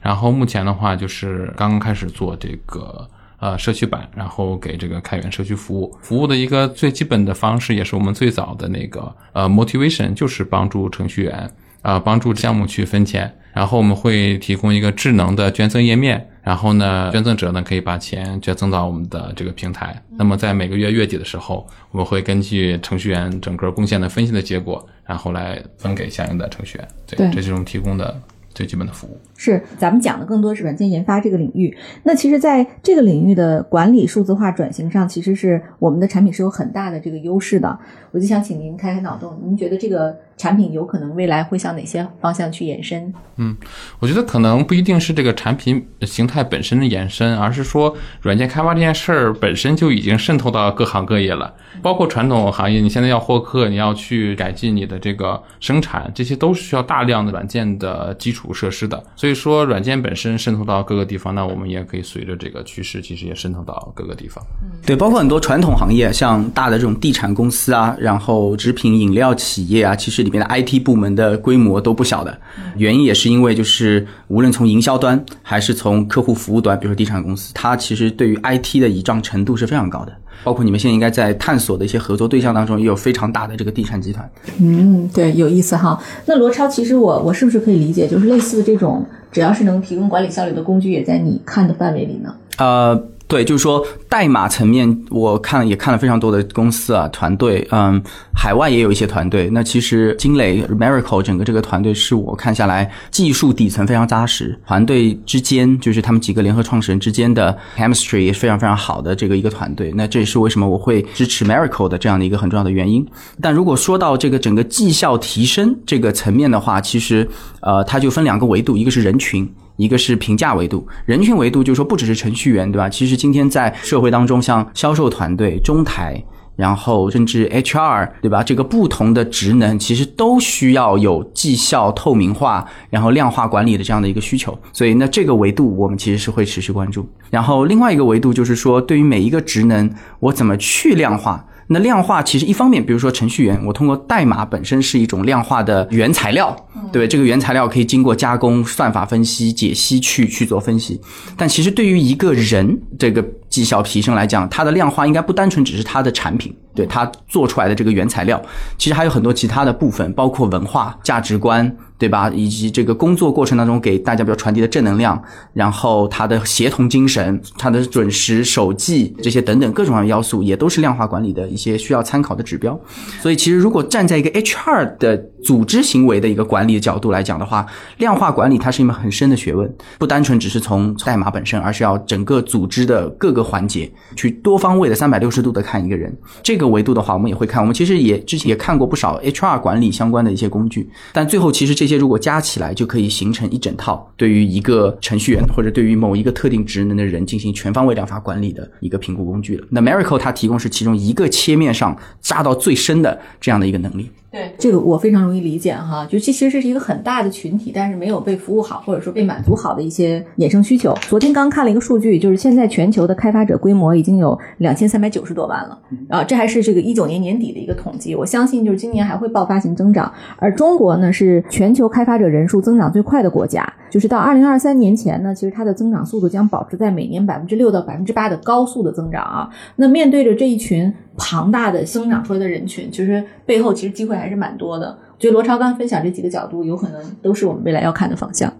[0.00, 3.08] 然后目前的话就是刚刚开始做这个。
[3.40, 11.48] 呃，社区版，然后给这个开源社区服务，服务的一个最基本的方式，也是我们最早的那个呃 motivation，就是帮助程序员
[11.82, 28.20] 啊，帮助项目去分钱，然后我们会提供一个智能的捐赠页面，然后呢，捐赠者呢可以把钱捐赠到我们的这个平台，那么在每个月月底的时候，我们会根据程序员整个贡献的分析的结果，然后来分给相应的程序员，对，这是我们提供的。
[28.54, 31.76] 最基本的服务是，咱们讲的更多是软件研发这个领域。
[32.02, 37.78] 那其实，在这个领域的管理数字化转型上，其实是我们的产品是有很大的这个优势的。
[38.10, 40.16] 我就想请您开开脑洞，您觉得这个？
[40.38, 43.12] 产品有可能未来会向哪些方向去延伸？
[43.38, 43.56] 嗯，
[43.98, 52.80] 我觉得可能不一定是这个产品形态本身的延伸，而是说软件开发这件事儿本身就已经渗透到各行各业了，包括传统行业。
[52.80, 59.02] 你现在要获客，你要去改进你的这个生产，这些都是需要大量的软件的基础设施的。
[59.16, 64.44] 所以说，软件本身渗透到各个地方，那我们也可以随着这个趋势，其实也渗透到各个地方。
[64.86, 70.18] 对，包括很多传统行业，像大的这种地产公司啊，然后食品饮料企业啊，其实。
[70.18, 72.38] 里面的 IT 部门的规模都不小的，
[72.76, 80.12] 原因也是因为就是无论从营销端还是从客户服务端，比如说地产公司，它其实对于 IT 的倚仗程度是非常高的。
[80.44, 84.30] 包括你们现在应该在探索的一些合作对象当中，也有非常大的这个地产集团。
[84.58, 86.00] 嗯，对，有意思哈。
[86.26, 92.34] 那罗超，其实我我是不是可以理解，就是类似这种，只要是能提供管理效率的工具，也在你看的范围里呢？
[92.58, 93.08] 呃。
[93.28, 98.02] 对，就是说代码层面，我看也看了非常多的公司啊团队，嗯，
[98.34, 99.50] 海外也有一些团队。
[99.50, 109.92] 那其实金磊 Miracle 整个这个团队是我看下来技术底层非常扎实，团队之间就是他们几个联合创始人之间的 chemistry 也是非常非常好的这个一个团队。
[109.94, 113.06] 那这也是为什么我会支持 Miracle 的这样的一个很重要的原因。
[113.42, 117.28] 但如果说到这个整个绩效提升这个层面的话，其实
[117.60, 119.46] 呃，它就分两个维度，一个是人群。
[119.78, 122.88] 一个是评价维度，人群维度就是说不只是程序员，对吧？
[122.88, 126.20] 其实今天在社会当中，像销售团队、中台，
[126.56, 128.42] 然后甚至 HR，对吧？
[128.42, 134.58] 这个不同的职能其实都需要有绩效透明化，然后量化管理的这样的一个需求。
[134.72, 137.08] 所以，那这个维度我们其实是会持续关注。
[137.30, 139.88] 然后另外一个维度就是说，对于每一个职能，
[140.18, 141.44] 我怎么去量化？
[141.68, 146.56] 那量化其实一方面，比如说程序员，我通过代码本身是一种量化的原材料，
[146.90, 150.98] 对这个原材料可以经过加工、算法分析、解析去去做分析。
[151.36, 156.54] 但其实对于一个人这个绩效提升来讲，它的量化应该不单纯只是它的产品。
[156.74, 158.40] 对它做出来的这个原材料，
[158.76, 162.30] 其实还有很多其他的部分，包括文化、价值观，对吧？
[162.32, 165.20] 以及这个工作过程当中给大家比较传递的正能量，
[165.52, 172.78] 然后他的协同精神、他的准时守纪这些等等各种各样的要素，也都是量化管理的一些需要参考的指标。
[173.20, 186.16] 所以，其实如果站在一个 HR 的组织行为的一个管理的角度来讲的话，量化管理它是一门很深的学问，不单纯只是从代码本身，而是要整个组织的各个环节去多方位的三百六十度的看一个人。
[186.40, 186.68] 这个。
[186.68, 187.62] 维度的话，我们也会看。
[187.62, 199.66] 我们其实也之前也看过不少 HR 管理相关的一些工具，但最后其实这些如果加起来，就可以形成一整套对于一个程序员或者对于某一个特定职能的人进行全方位量化管理的一个评估工具了。
[199.70, 204.10] 那 Miracle 它提供是其中一个切面上扎到最深的这样的一个能力。
[204.38, 210.94] 对这个我非常容易理解哈，就其实这是一个很大的群体，但是没有被服务好或者说被满足好的一些衍生需求。
[211.08, 218.14] 昨天刚看了一个数据，就是现在全球的开发者规模已经有两千三百九十多万了啊，这还是这个一九年年底的一个统计。
[218.14, 220.12] 我相信就是今年还会爆发性增长。
[220.36, 229.48] 而中国呢是全球开发者人数增长最快的国家，就是到二零二三年前呢，其实它的增长速度将保持在每年百分之六到百分之八的高速的增长啊。
[229.76, 230.92] 那面对着这一群。
[231.20, 234.86] 庞大的生长出来的人群，其实背后其实机会还是蛮多的。
[234.86, 238.52] 我觉得罗超刚分享这几个角度，有可能都是我们未来要看的方向。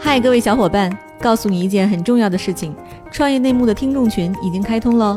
[0.00, 2.74] 嗨，各位小伙伴，告诉你一件很重要的事情：
[3.12, 5.16] 创业内幕的听众群已经开通喽。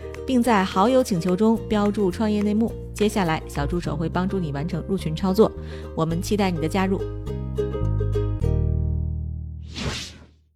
[0.25, 2.71] 并在好友请求中标注创业内幕。
[2.93, 5.51] 接下来，小助手会帮助你完成入群操作。
[5.95, 7.01] 我们期待你的加入。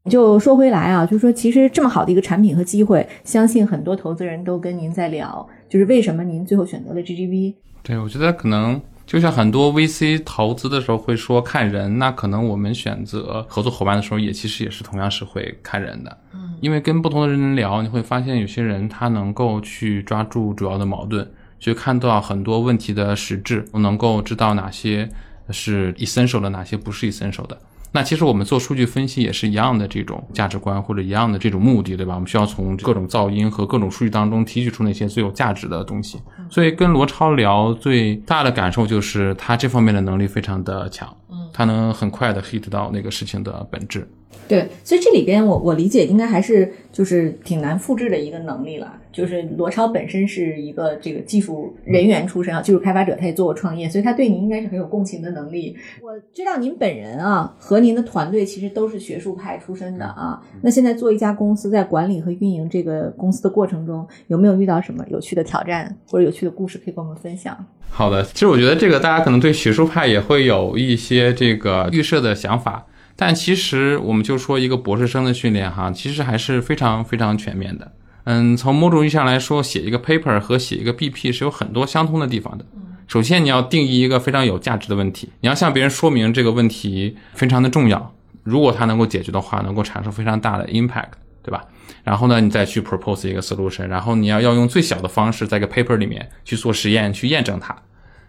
[0.10, 7.56] 就说回来啊，就是说其实这么好的一个产品和机会，相信很多投资人都跟您在聊，就是为什么您最后选择了 GGV？
[7.82, 16.18] 对，我觉得可能就像很多 VC 投资的时候会说看人，那可能我们选择合作伙伴的时候，也其实也是同样是会看人的。
[16.34, 25.08] 嗯，因为跟不同的人聊，你会发现有些人他能够去抓住主要的矛盾，去看到很多问题的实质，能够知道哪些
[25.52, 27.58] 是 essential 的，哪些不是 essential 的。
[27.92, 32.16] 那其实我们做数据分析也是一样的这种价值观或者一样的这种目的，对吧？
[32.16, 36.20] 我们需要从各种噪音和各种数据当中提取出那些最有价值的东西。
[36.50, 44.08] 所以跟罗超聊最大的感受就是他这方面的能力非常的强，嗯，他能很快的 hit 到那个事情的本质。
[44.48, 48.94] 对，所以这里边我我理解应该还是就是挺难复制的一个能力了。
[49.12, 55.74] 就是罗超本身是一个这个技术人员出身啊，技术开发者，他也做过创业，所以他对您应该是很有共情的能力。
[56.02, 60.42] 我知道您本人啊和您的团队其实都是学术派出身的啊。
[60.62, 67.58] 那现在做一家公司，在管理和运营这个公司的过程中，有没有遇到什么有趣的挑战或者有趣的故事可以跟我们分享？
[67.90, 72.86] 好的，其实我觉得这个大家可能对学术派也会有一些这个预设的想法。
[73.16, 77.92] 但其实，我们就说一个博士生的训练哈，其实还是非常非常全面的。
[78.26, 82.66] 嗯，从某种意义上来说，写一个 paper 和写一个 BP 是有很多相通的地方的。
[83.08, 88.14] 首先，你要定义一个非常有价值的问题，你要向别人说明这个问题非常的重要，
[88.44, 91.12] 如果它能够解决的话，能够产生非常大的 impact，
[91.44, 91.64] 对吧？
[92.04, 97.76] 然后呢，你再去 propose 一个 solution，然后你要要用最小的方式，在一个 paper 里面去做实验，去验证它。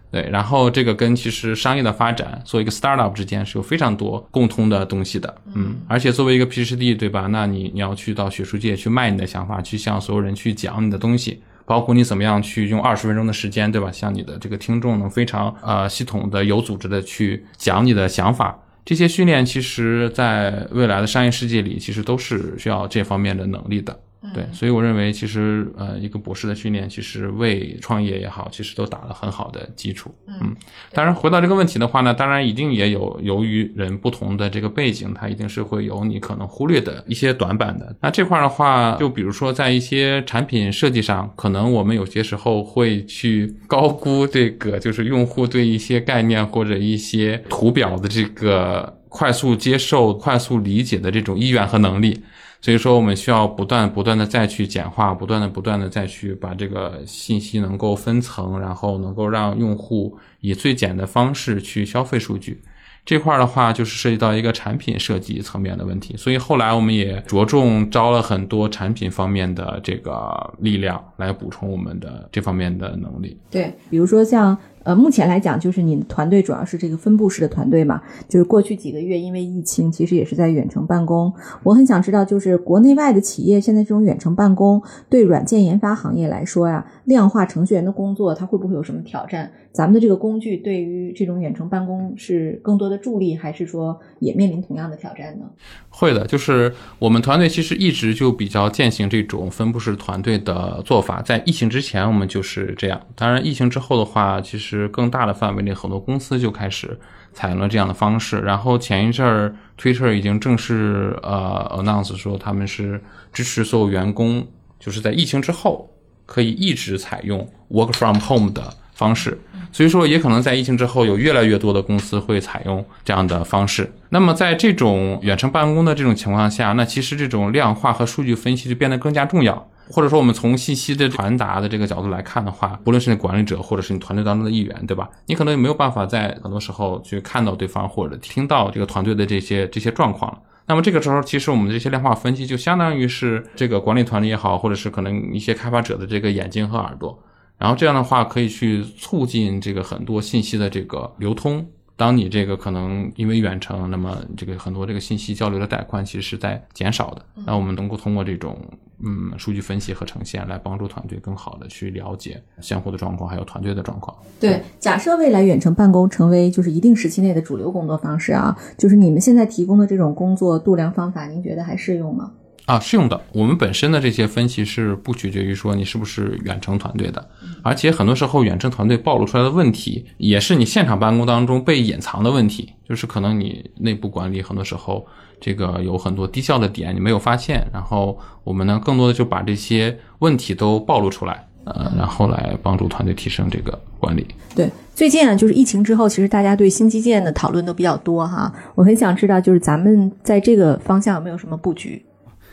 [0.09, 7.27] 对，然后这个跟其实商业的发展做一个 startup 之间是有非常多共通的东西的，嗯，而且作为一个 PhD，对吧？
[7.29, 13.91] 那你你要去到学术界去卖你的想法，去向所有人去讲你的东西，包括你怎么样去用二十分钟的时间，对吧？
[13.91, 23.99] 向你的这个听众能非常呃系统的、有组织的去讲你的想法，这些训练其实在未来的商业世界里，其实都是需要这方面的能力的。
[24.33, 30.13] 对，所以我认为其实呃，一个博士的训练其实为创业也好，其实都打了很好的基础。
[30.27, 30.55] 嗯，
[30.91, 37.95] 当然回到这个问题的话呢，当然一定也有由于人不同的这个背景，它一定是会有你可能忽略的一些短板的。
[38.01, 52.19] 那这块的话，就比如说在一些产品设计上，可能我们有些时候会去高估这个就是用户对一些概念或者一些图表的这个快速接受、快速理解的这种意愿和能力。
[52.59, 62.61] 所以说，我们需要不断不断的再去简化，不断的不断的再去把这个信息能够分层，然后能够让用户以最简的方式去消费数据。
[63.05, 66.17] 这块儿的话，就是涉及到一个产品设计层面的问题。
[66.17, 73.39] 所以后来我们也着重招了很多产品方面的这个力量来补充我们的这方面的能力。
[73.49, 74.57] 对，比如说像。
[74.87, 81.33] 呃，目前来讲，就是你团队主要是这个分布式的团队嘛，就是过去几个月因为疫情，其实也是在远程办公。
[81.61, 89.51] 我很想知道，就是国内外的企业现在这种远程办公，对软件研发行业来说呀，量化程序员的工作，它会不会有什么挑战？
[89.73, 95.45] 咱们的这个工具对于这种远程办公是更多的助力，还是说也面临同样的挑战呢？
[95.89, 102.99] 会的，就是我们团队其实一直就比较践行这种分布式团队的做法，在疫情之前我们就是这样。
[103.15, 104.76] 当然，疫情之后的话，其实。
[104.77, 106.97] 是更大的范围内，很多公司就开始
[107.33, 108.39] 采用了这样的方式。
[108.39, 113.01] 然后前一阵儿，Twitter 已经正式呃 announce 说他们是
[113.33, 114.47] 支持所有员工，
[114.79, 115.89] 就是在疫情之后
[116.25, 119.39] 可以一直采用 work from home 的方式。
[119.71, 123.91] 所以说，也可能在疫情之后，有越来越多的公司会采用这样的方式。
[124.09, 129.69] 那么，在这种远程办公的这种情况下，那其实这种量化和数据分析就变得更加重要。
[129.89, 135.09] 或者说，我们从信息的传达的这个角度来看的话，不论是你管理者，或者是你团队当中的一员，对吧？
[135.25, 147.17] 你可能也没有办法在很多时候去看到对方或者听到这个团队的这些这些状况那么这个时候，其实我们的这些量化分析就相当于是这个管理团队也好，或者是可能一些开发者的这个眼睛和耳朵，
[147.57, 151.65] 然后这样的话可以去促进这个很多信息的这个流通。
[151.97, 157.25] 当你这个可能因为远程，那么这个很多这个信息交流的带宽其实是在减少的。
[157.45, 158.55] 那我们能够通过这种
[159.03, 164.15] 嗯数据分析和呈现来帮助团队更好的去了解相互的状况，还有团队的状况。
[164.39, 172.31] 对，假设未来远程办公成为就是一定时期内的主流工作方式啊，就是你们现在提供的这种工作度量方法，您觉得还适用吗？
[172.67, 173.19] 啊，适用的。
[173.31, 177.29] 我们本身的这些分析是不取决于说你是不是远程团队的，
[177.63, 185.07] 而且很多时候远程团队暴露出来的问题，也是你现场办公当中被隐藏的问题，就是可能你内部管理很多时候
[185.39, 191.43] 这个有很多低效的点你没有发现，然后我们呢更多的就把这些问题都暴露出来。
[191.69, 194.25] 呃，然后来帮助团队提升这个管理。
[194.55, 198.49] 对，最近啊，就是疫情之后，其实大家对新基建的讨论都比较多哈。
[198.73, 202.01] 我很想知道，就是咱们在这个方向有没有什么布局？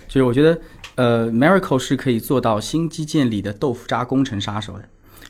[0.09, 0.59] 就是我觉得，
[0.95, 4.85] 呃，Miracle 是可以做到新基建里的豆腐渣工程杀手的。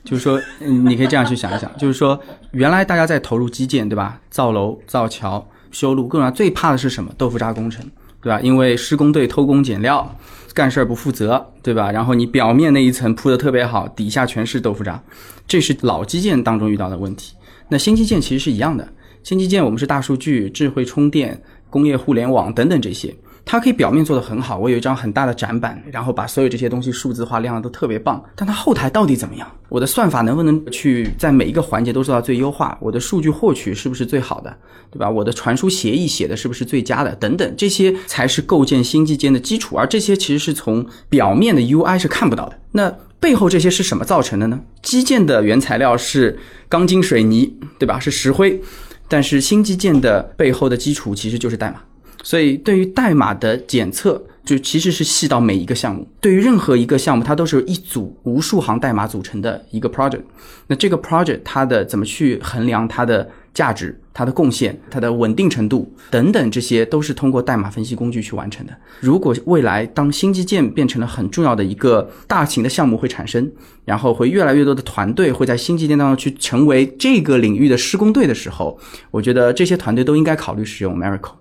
[0.05, 2.21] 就是说， 你可以这样去想一想，就是说，
[2.51, 4.21] 原来大家在投入基建，对吧？
[4.29, 7.11] 造楼、造桥、修路，各种最怕的是什么？
[7.17, 7.83] 豆腐渣工程，
[8.21, 8.39] 对吧？
[8.43, 10.15] 因为施工队偷工减料，
[10.53, 11.91] 干事儿不负责，对吧？
[11.91, 15.03] 然后你表面那一层铺的特别好，底下全是豆腐渣，
[15.49, 17.35] 这是老基建当中遇到的问题。
[17.71, 18.87] 那新基建其实是一样的，
[19.23, 23.15] 新基建我们是大数据、智慧充电、工业互联网等等这些。
[23.47, 28.25] 它可以表面做得很好，我有一张很大的展板，然后把所有这些东西数字化亮的都特别棒。
[28.35, 29.47] 但它后台到底怎么样？
[29.69, 32.77] 我的算法能不能去在每一个环节都做到最优化？
[32.81, 34.57] 我的数据获取是不是最好的？
[34.91, 35.11] 对吧？
[35.11, 37.15] 我的传输协议写的是不是最佳的？
[37.17, 39.77] 等等，这些才是构建新基建的基础。
[39.77, 42.59] 而这些其实是从表面的 UI 是看不到的。
[42.73, 44.59] 那背后这些是什么造成的呢？
[44.83, 46.39] 基建的原材料是
[46.69, 48.01] 钢筋水泥，对吧？
[48.01, 48.61] 是石灰，
[49.07, 51.77] 但是新基建的背后的基础其实就是代码。
[52.25, 56.09] 所以，对于代码的检测，就其实是细到每一个项目。
[56.21, 60.23] 对于任何一个项目，它都是由一组无数行代码组成的一个 project。
[60.67, 68.73] 那这个 project 它的怎么去衡量它的价值、它的贡献、它的稳定程度等等，这些都是通过代码分析工具去完成的。
[69.01, 73.53] 如果未来当新基建变成了很重要的一个大型的项目会产生，
[73.85, 78.79] 然后会越来越多的团队会在新基建当中去成为这个领域的施工队的时候，
[79.11, 81.33] 我觉得这些团队都应该考虑使用 Miracle。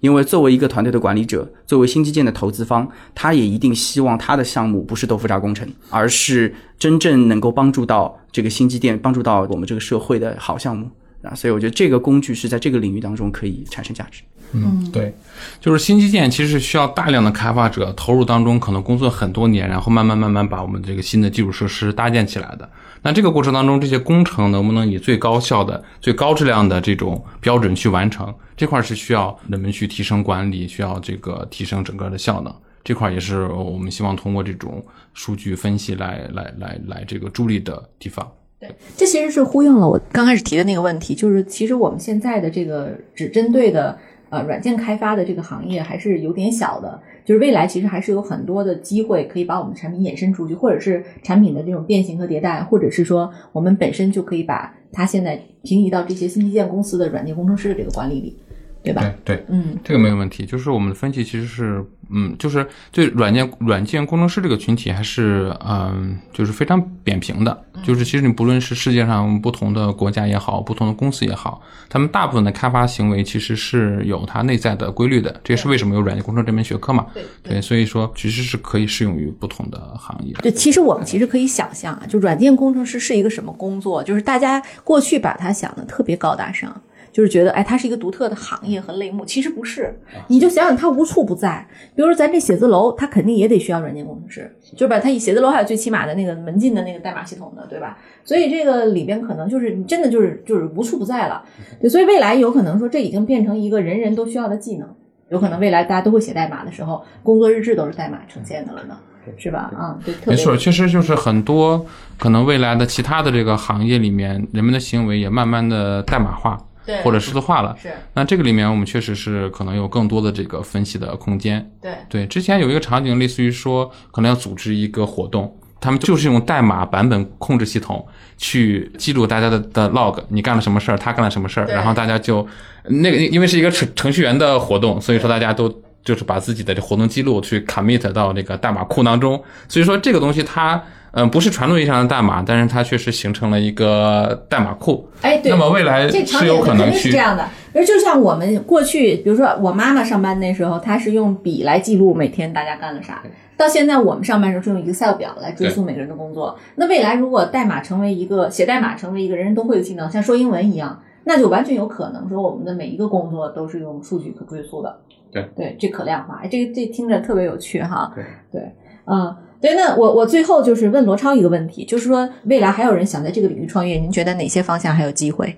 [0.00, 10.90] 因为作为一个团队的管理者，作为新基建的投资方，他也一定希望他的项目不是豆腐渣工程，而是真正能够帮助到这个新基建、帮助到我们这个社会的好项目
[11.22, 11.34] 啊。
[11.34, 14.22] 所以我觉得这个工具是在这个领域当中可以产生价值。
[14.52, 15.14] 嗯，对，
[15.60, 22.68] 就是新基建其实是需要大量的开发者投入当中，可能工作很多年，然后慢慢慢慢把我们这个新的基础设施搭建起来的。
[23.02, 28.34] 那这个过程当中，这些工程能不能以最高效的、最高质量的这种标准去完成？
[28.56, 32.54] 这块是需要人们去提升管理，需要这个提升整个的效能。
[32.84, 34.84] 这块也是我们希望通过这种
[35.14, 38.30] 数据分析来来来来这个助力的地方。
[38.58, 43.98] 对，这其实是呼应了我刚开始提的那个问题，就是其实我们现在的这个只针对的。
[44.30, 58.38] 呃，软件开发的这个行业还是有点小的，就是未来其实还是有很多的机会可以把我们产品衍生出去，或者是产品的这种变形和迭代，或者是说我们本身就可以把它现在平移到这些新基建公司的软件工程师的这个管理里。
[58.82, 59.02] 对吧？
[59.24, 60.46] 对对，嗯，这个没有问题。
[60.46, 67.64] 就是我们的分析其实是，嗯，就是对软件软件工程师这个群体还是，嗯，就是非常扁平的。
[67.82, 75.40] 就是其实你不论是世界上不同的国家也好，不同的公司也好，他们大部分的开发行为其实是有它内在的规律的。
[75.42, 77.06] 这也是为什么有软件工程这门学科嘛？
[77.14, 80.34] 对对，所以说其实是可以适用于不同的行业。
[80.42, 84.02] 对，其实我们其实可以想象啊，就软件工程师是一个什么工作？
[84.02, 86.80] 就是大家过去把它想的特别高大上。
[87.12, 89.98] 就是觉得，哎，它是一个独特的行业和类目，其实不是。
[90.28, 91.66] 你就想想，它无处不在。
[91.94, 97.98] 比如说，咱这写字楼，它肯定也得需要软件工程师，就是把它以写字楼还有最起码的那个门禁的那个代码系统的，对吧？
[98.24, 101.42] 所以这个里边可能就是你真的就是就是无处不在了。
[101.80, 104.88] 对，所以未来有可能说，这已经变成一个人人都需要的技能。
[105.30, 108.96] 有可能未来大家都会写代码的时候，工作日志都是代码呈现的了呢，
[109.36, 109.70] 是吧？
[109.76, 111.86] 啊，对，没错，确实就是很多
[112.18, 116.58] 可能未来的其他的这个行业里面，人们的行为也慢慢的代码化。
[117.04, 117.92] 或者数字化了，是。
[118.14, 121.70] 那这个里面我们确实是可能有更多的这个分析的空间。
[121.80, 121.92] 对。
[122.08, 128.06] 对，之前有一个场景，类似于说可能要组织一个活动，他们就是用代码版本控制系统
[128.36, 132.46] 去记录大家的的 log，你干了什么事儿，他干了什么事儿，然后大家就
[132.84, 135.72] 那个因为是一个程程序员的活动，所以说大家都
[136.04, 140.82] 就是把自己的这活动记录去 commit 到那个代码库当中，所以说这个东西它。
[141.12, 145.08] 嗯，不是传统意义上的代码，但是它确实形成了一个代码库。
[145.22, 147.48] 哎，对，那么未来是有可能是这样的。
[147.74, 153.22] 而就像我们过去，比如说我妈妈上班那时候，她是用笔来记录每天大家干了啥。
[153.56, 156.56] 到现在我们上班时候是用 Excel 表来追溯每个人的工作。
[156.76, 164.96] 那未来如果代码成为一个写代码成为一个人人都会的技能，像说英文一样，那就完全有可能说我们的每一个工作都是用数据可追溯的。
[165.32, 168.12] 对对，这可量化，这这听着特别有趣哈。
[168.14, 168.72] 对对，
[169.06, 169.36] 嗯。
[169.60, 175.54] 对，那我我最后就是问罗超一个问题，就是说未来还有人想在这个领域创业，您觉得哪些方向还有机会？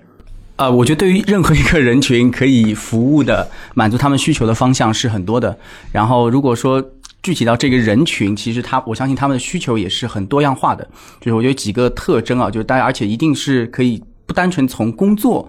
[0.57, 5.57] 啊，我觉得对于任何一个人群可以服务的、满足他们需求的方向是很多的。
[5.91, 6.83] 然后如果说
[7.21, 10.87] 具体到这个人群，其实他我相信他们的需求也是很多样化的。
[11.21, 15.47] 就是我觉得几个特征啊，就是大家而且一定是可以不单纯从工作。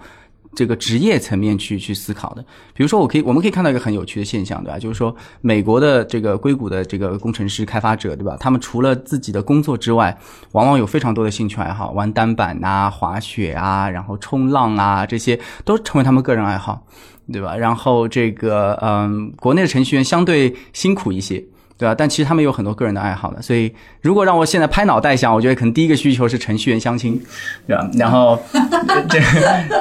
[0.55, 2.41] 这个职业层面去去思考的。
[2.73, 4.79] 比如说，我可以我们可以看到一个很有趣的现象，对吧？
[4.79, 8.37] 就是说，美国的这个硅谷的这个工程师开发者，对吧？
[8.39, 10.17] 他们除了自己的工作之外，
[10.53, 16.85] 往往有非常多的兴趣爱好，玩单板啊、滑雪啊，然后冲浪啊，这些都成为他们个人爱好，
[17.31, 17.55] 对吧？
[17.57, 21.43] 然后这个嗯，国内的程序员相对辛苦一些。
[21.77, 21.93] 对吧？
[21.93, 27.21] 但其实他们有很多个人的爱好的，所以如果让我现在拍脑袋想，我觉得可能第一个需求是程序员相亲，
[27.67, 27.89] 对吧？
[27.95, 28.39] 然后
[29.09, 29.19] 这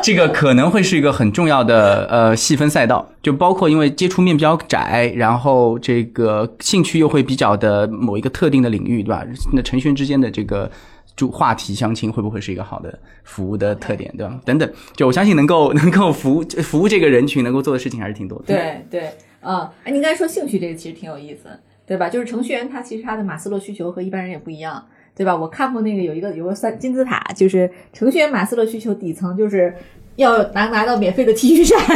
[0.02, 9.24] 这个可能会是一个很重要的呃细分赛道，就包括因为接触面比较窄，然后这个兴趣又会比较的某一个特定的领域，对吧？
[9.52, 10.68] 那程序员之间的这个
[11.14, 14.36] 就话题相亲会不会是一个好的服务的特点，对吧？
[14.44, 18.46] 等等，就我相信能够能够服务服务这个人群能够做的事情还是挺多的。
[18.46, 21.48] 对对，啊，哎，您刚才说兴趣这个其实挺有意思。
[21.86, 22.08] 对吧？
[22.08, 25.34] 就是程序员，他其实他的马斯洛需求和一般人也不一样，对吧？
[25.36, 29.74] 我看过那个有一个有个三金字塔，就是程序员马斯洛需求底层就是
[30.16, 31.78] 要拿拿到免费的 T 恤衫，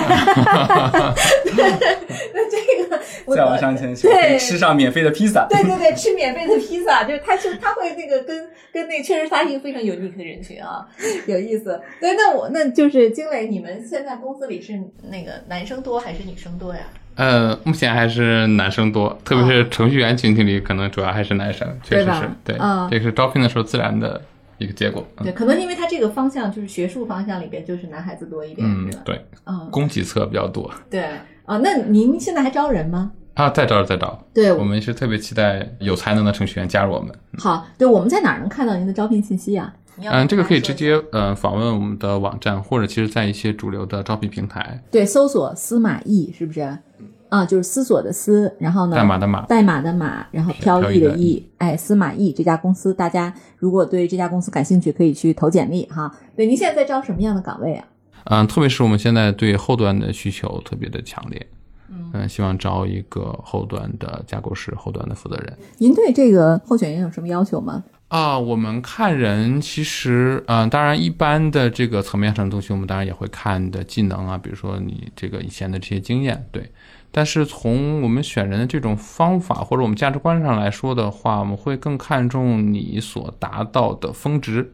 [2.35, 2.99] 那这个
[3.35, 10.87] 再往上层对吃上免费的披萨，对对对，吃免费的披萨，就是他就他会那个跟跟那确实他是一个非常有 unique 的人群啊，
[11.27, 11.81] 有意思。
[12.01, 14.81] 对，那我那就是经纬，你们现在公司里是
[15.11, 16.81] 那个男生多还是女生多呀？
[17.19, 22.57] 呃，目前还是男生多，特别是程序员群体里，可能主要还是男生，确实是对，
[22.89, 24.23] 这个是招聘的时候自然的
[24.59, 25.05] 一个结果。
[25.17, 30.71] 对，可能因为他这个方向就是学术方向里边就是男孩子多一点，嗯，对，嗯，供给侧比较多。
[30.89, 31.07] 对，
[31.45, 33.11] 啊，那您现在还招人吗？
[33.35, 34.25] 啊，在招，在招。
[34.33, 37.13] 对，我们是特别期待有才能的程序员加入我们。
[37.37, 39.75] 好，对，我们在哪儿能看到您的招聘信息啊？
[40.03, 46.79] 嗯，这个可以直接呃访问我们的网站，或者其实在一些主流的招聘平台，对，搜索司马懿，是不是？
[47.29, 56.11] 啊，就是思索的思，然后呢，代码的码，代码的码，然后飘逸的逸，哎，司马懿这家公司，大家如果对这家公司感兴趣，可以去投简历哈。
[56.35, 57.85] 对，您现在在招什么样的岗位啊？
[58.25, 61.47] 嗯，特别是我们现在对后端的需求特别的强烈，
[62.15, 65.53] 嗯，希望招一个后端的架构师，后端的负责人。
[65.77, 67.85] 您对这个候选人有什么要求吗？
[68.09, 76.71] 啊，我们看人其实，嗯，当然一般的这个层面上的东西，我们当然也会看的技能啊，比如说你这个以前的这些经验，对。
[77.11, 84.73] 但是从我们选人的这种方法或者我们价值观上来说的话，我们会更看重你所达到的峰值，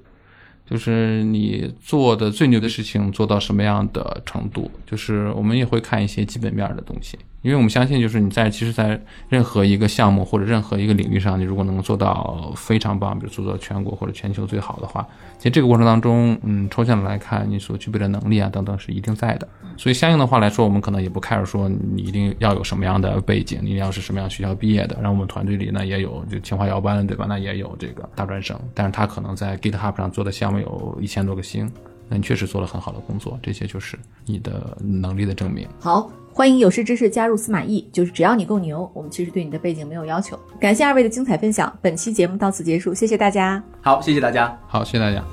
[0.64, 4.70] 就是你做的最牛的事情做到什么样的程度。
[4.87, 19.47] 就是我们也会看一些基本面的东西，因为我们相信，就是你在其实，在任何一个项目或者任何一个领域上，你如果能做到非常棒，比如做到全国或者全球最好的话，其实这个过程当中，嗯，抽象的来看，你所具备的能力啊等等是一定在的。
[19.76, 24.97] 所以相应的话来说，我们可能也不 care 说你一定要有什么样的背景，你要是什么样学校毕业的。
[24.97, 27.26] 然后我们团队里呢也有就清华摇班，对吧？
[27.28, 31.70] 那也有这个大专生，但是他可能在 GitHub 上做的项目有一千多个星，
[32.09, 35.68] 那你确实做了很好的工作，这些就是你的能力的证明。
[35.78, 40.37] 好，欢迎有识之士加入司马懿，就是只要你够牛，我们其实对你的背景没有要求。
[40.59, 43.62] 感谢二位的精彩分享，本期节目到此结束，谢谢大家。
[43.80, 44.59] 好，谢谢大家。
[44.66, 45.24] 好，谢谢大家。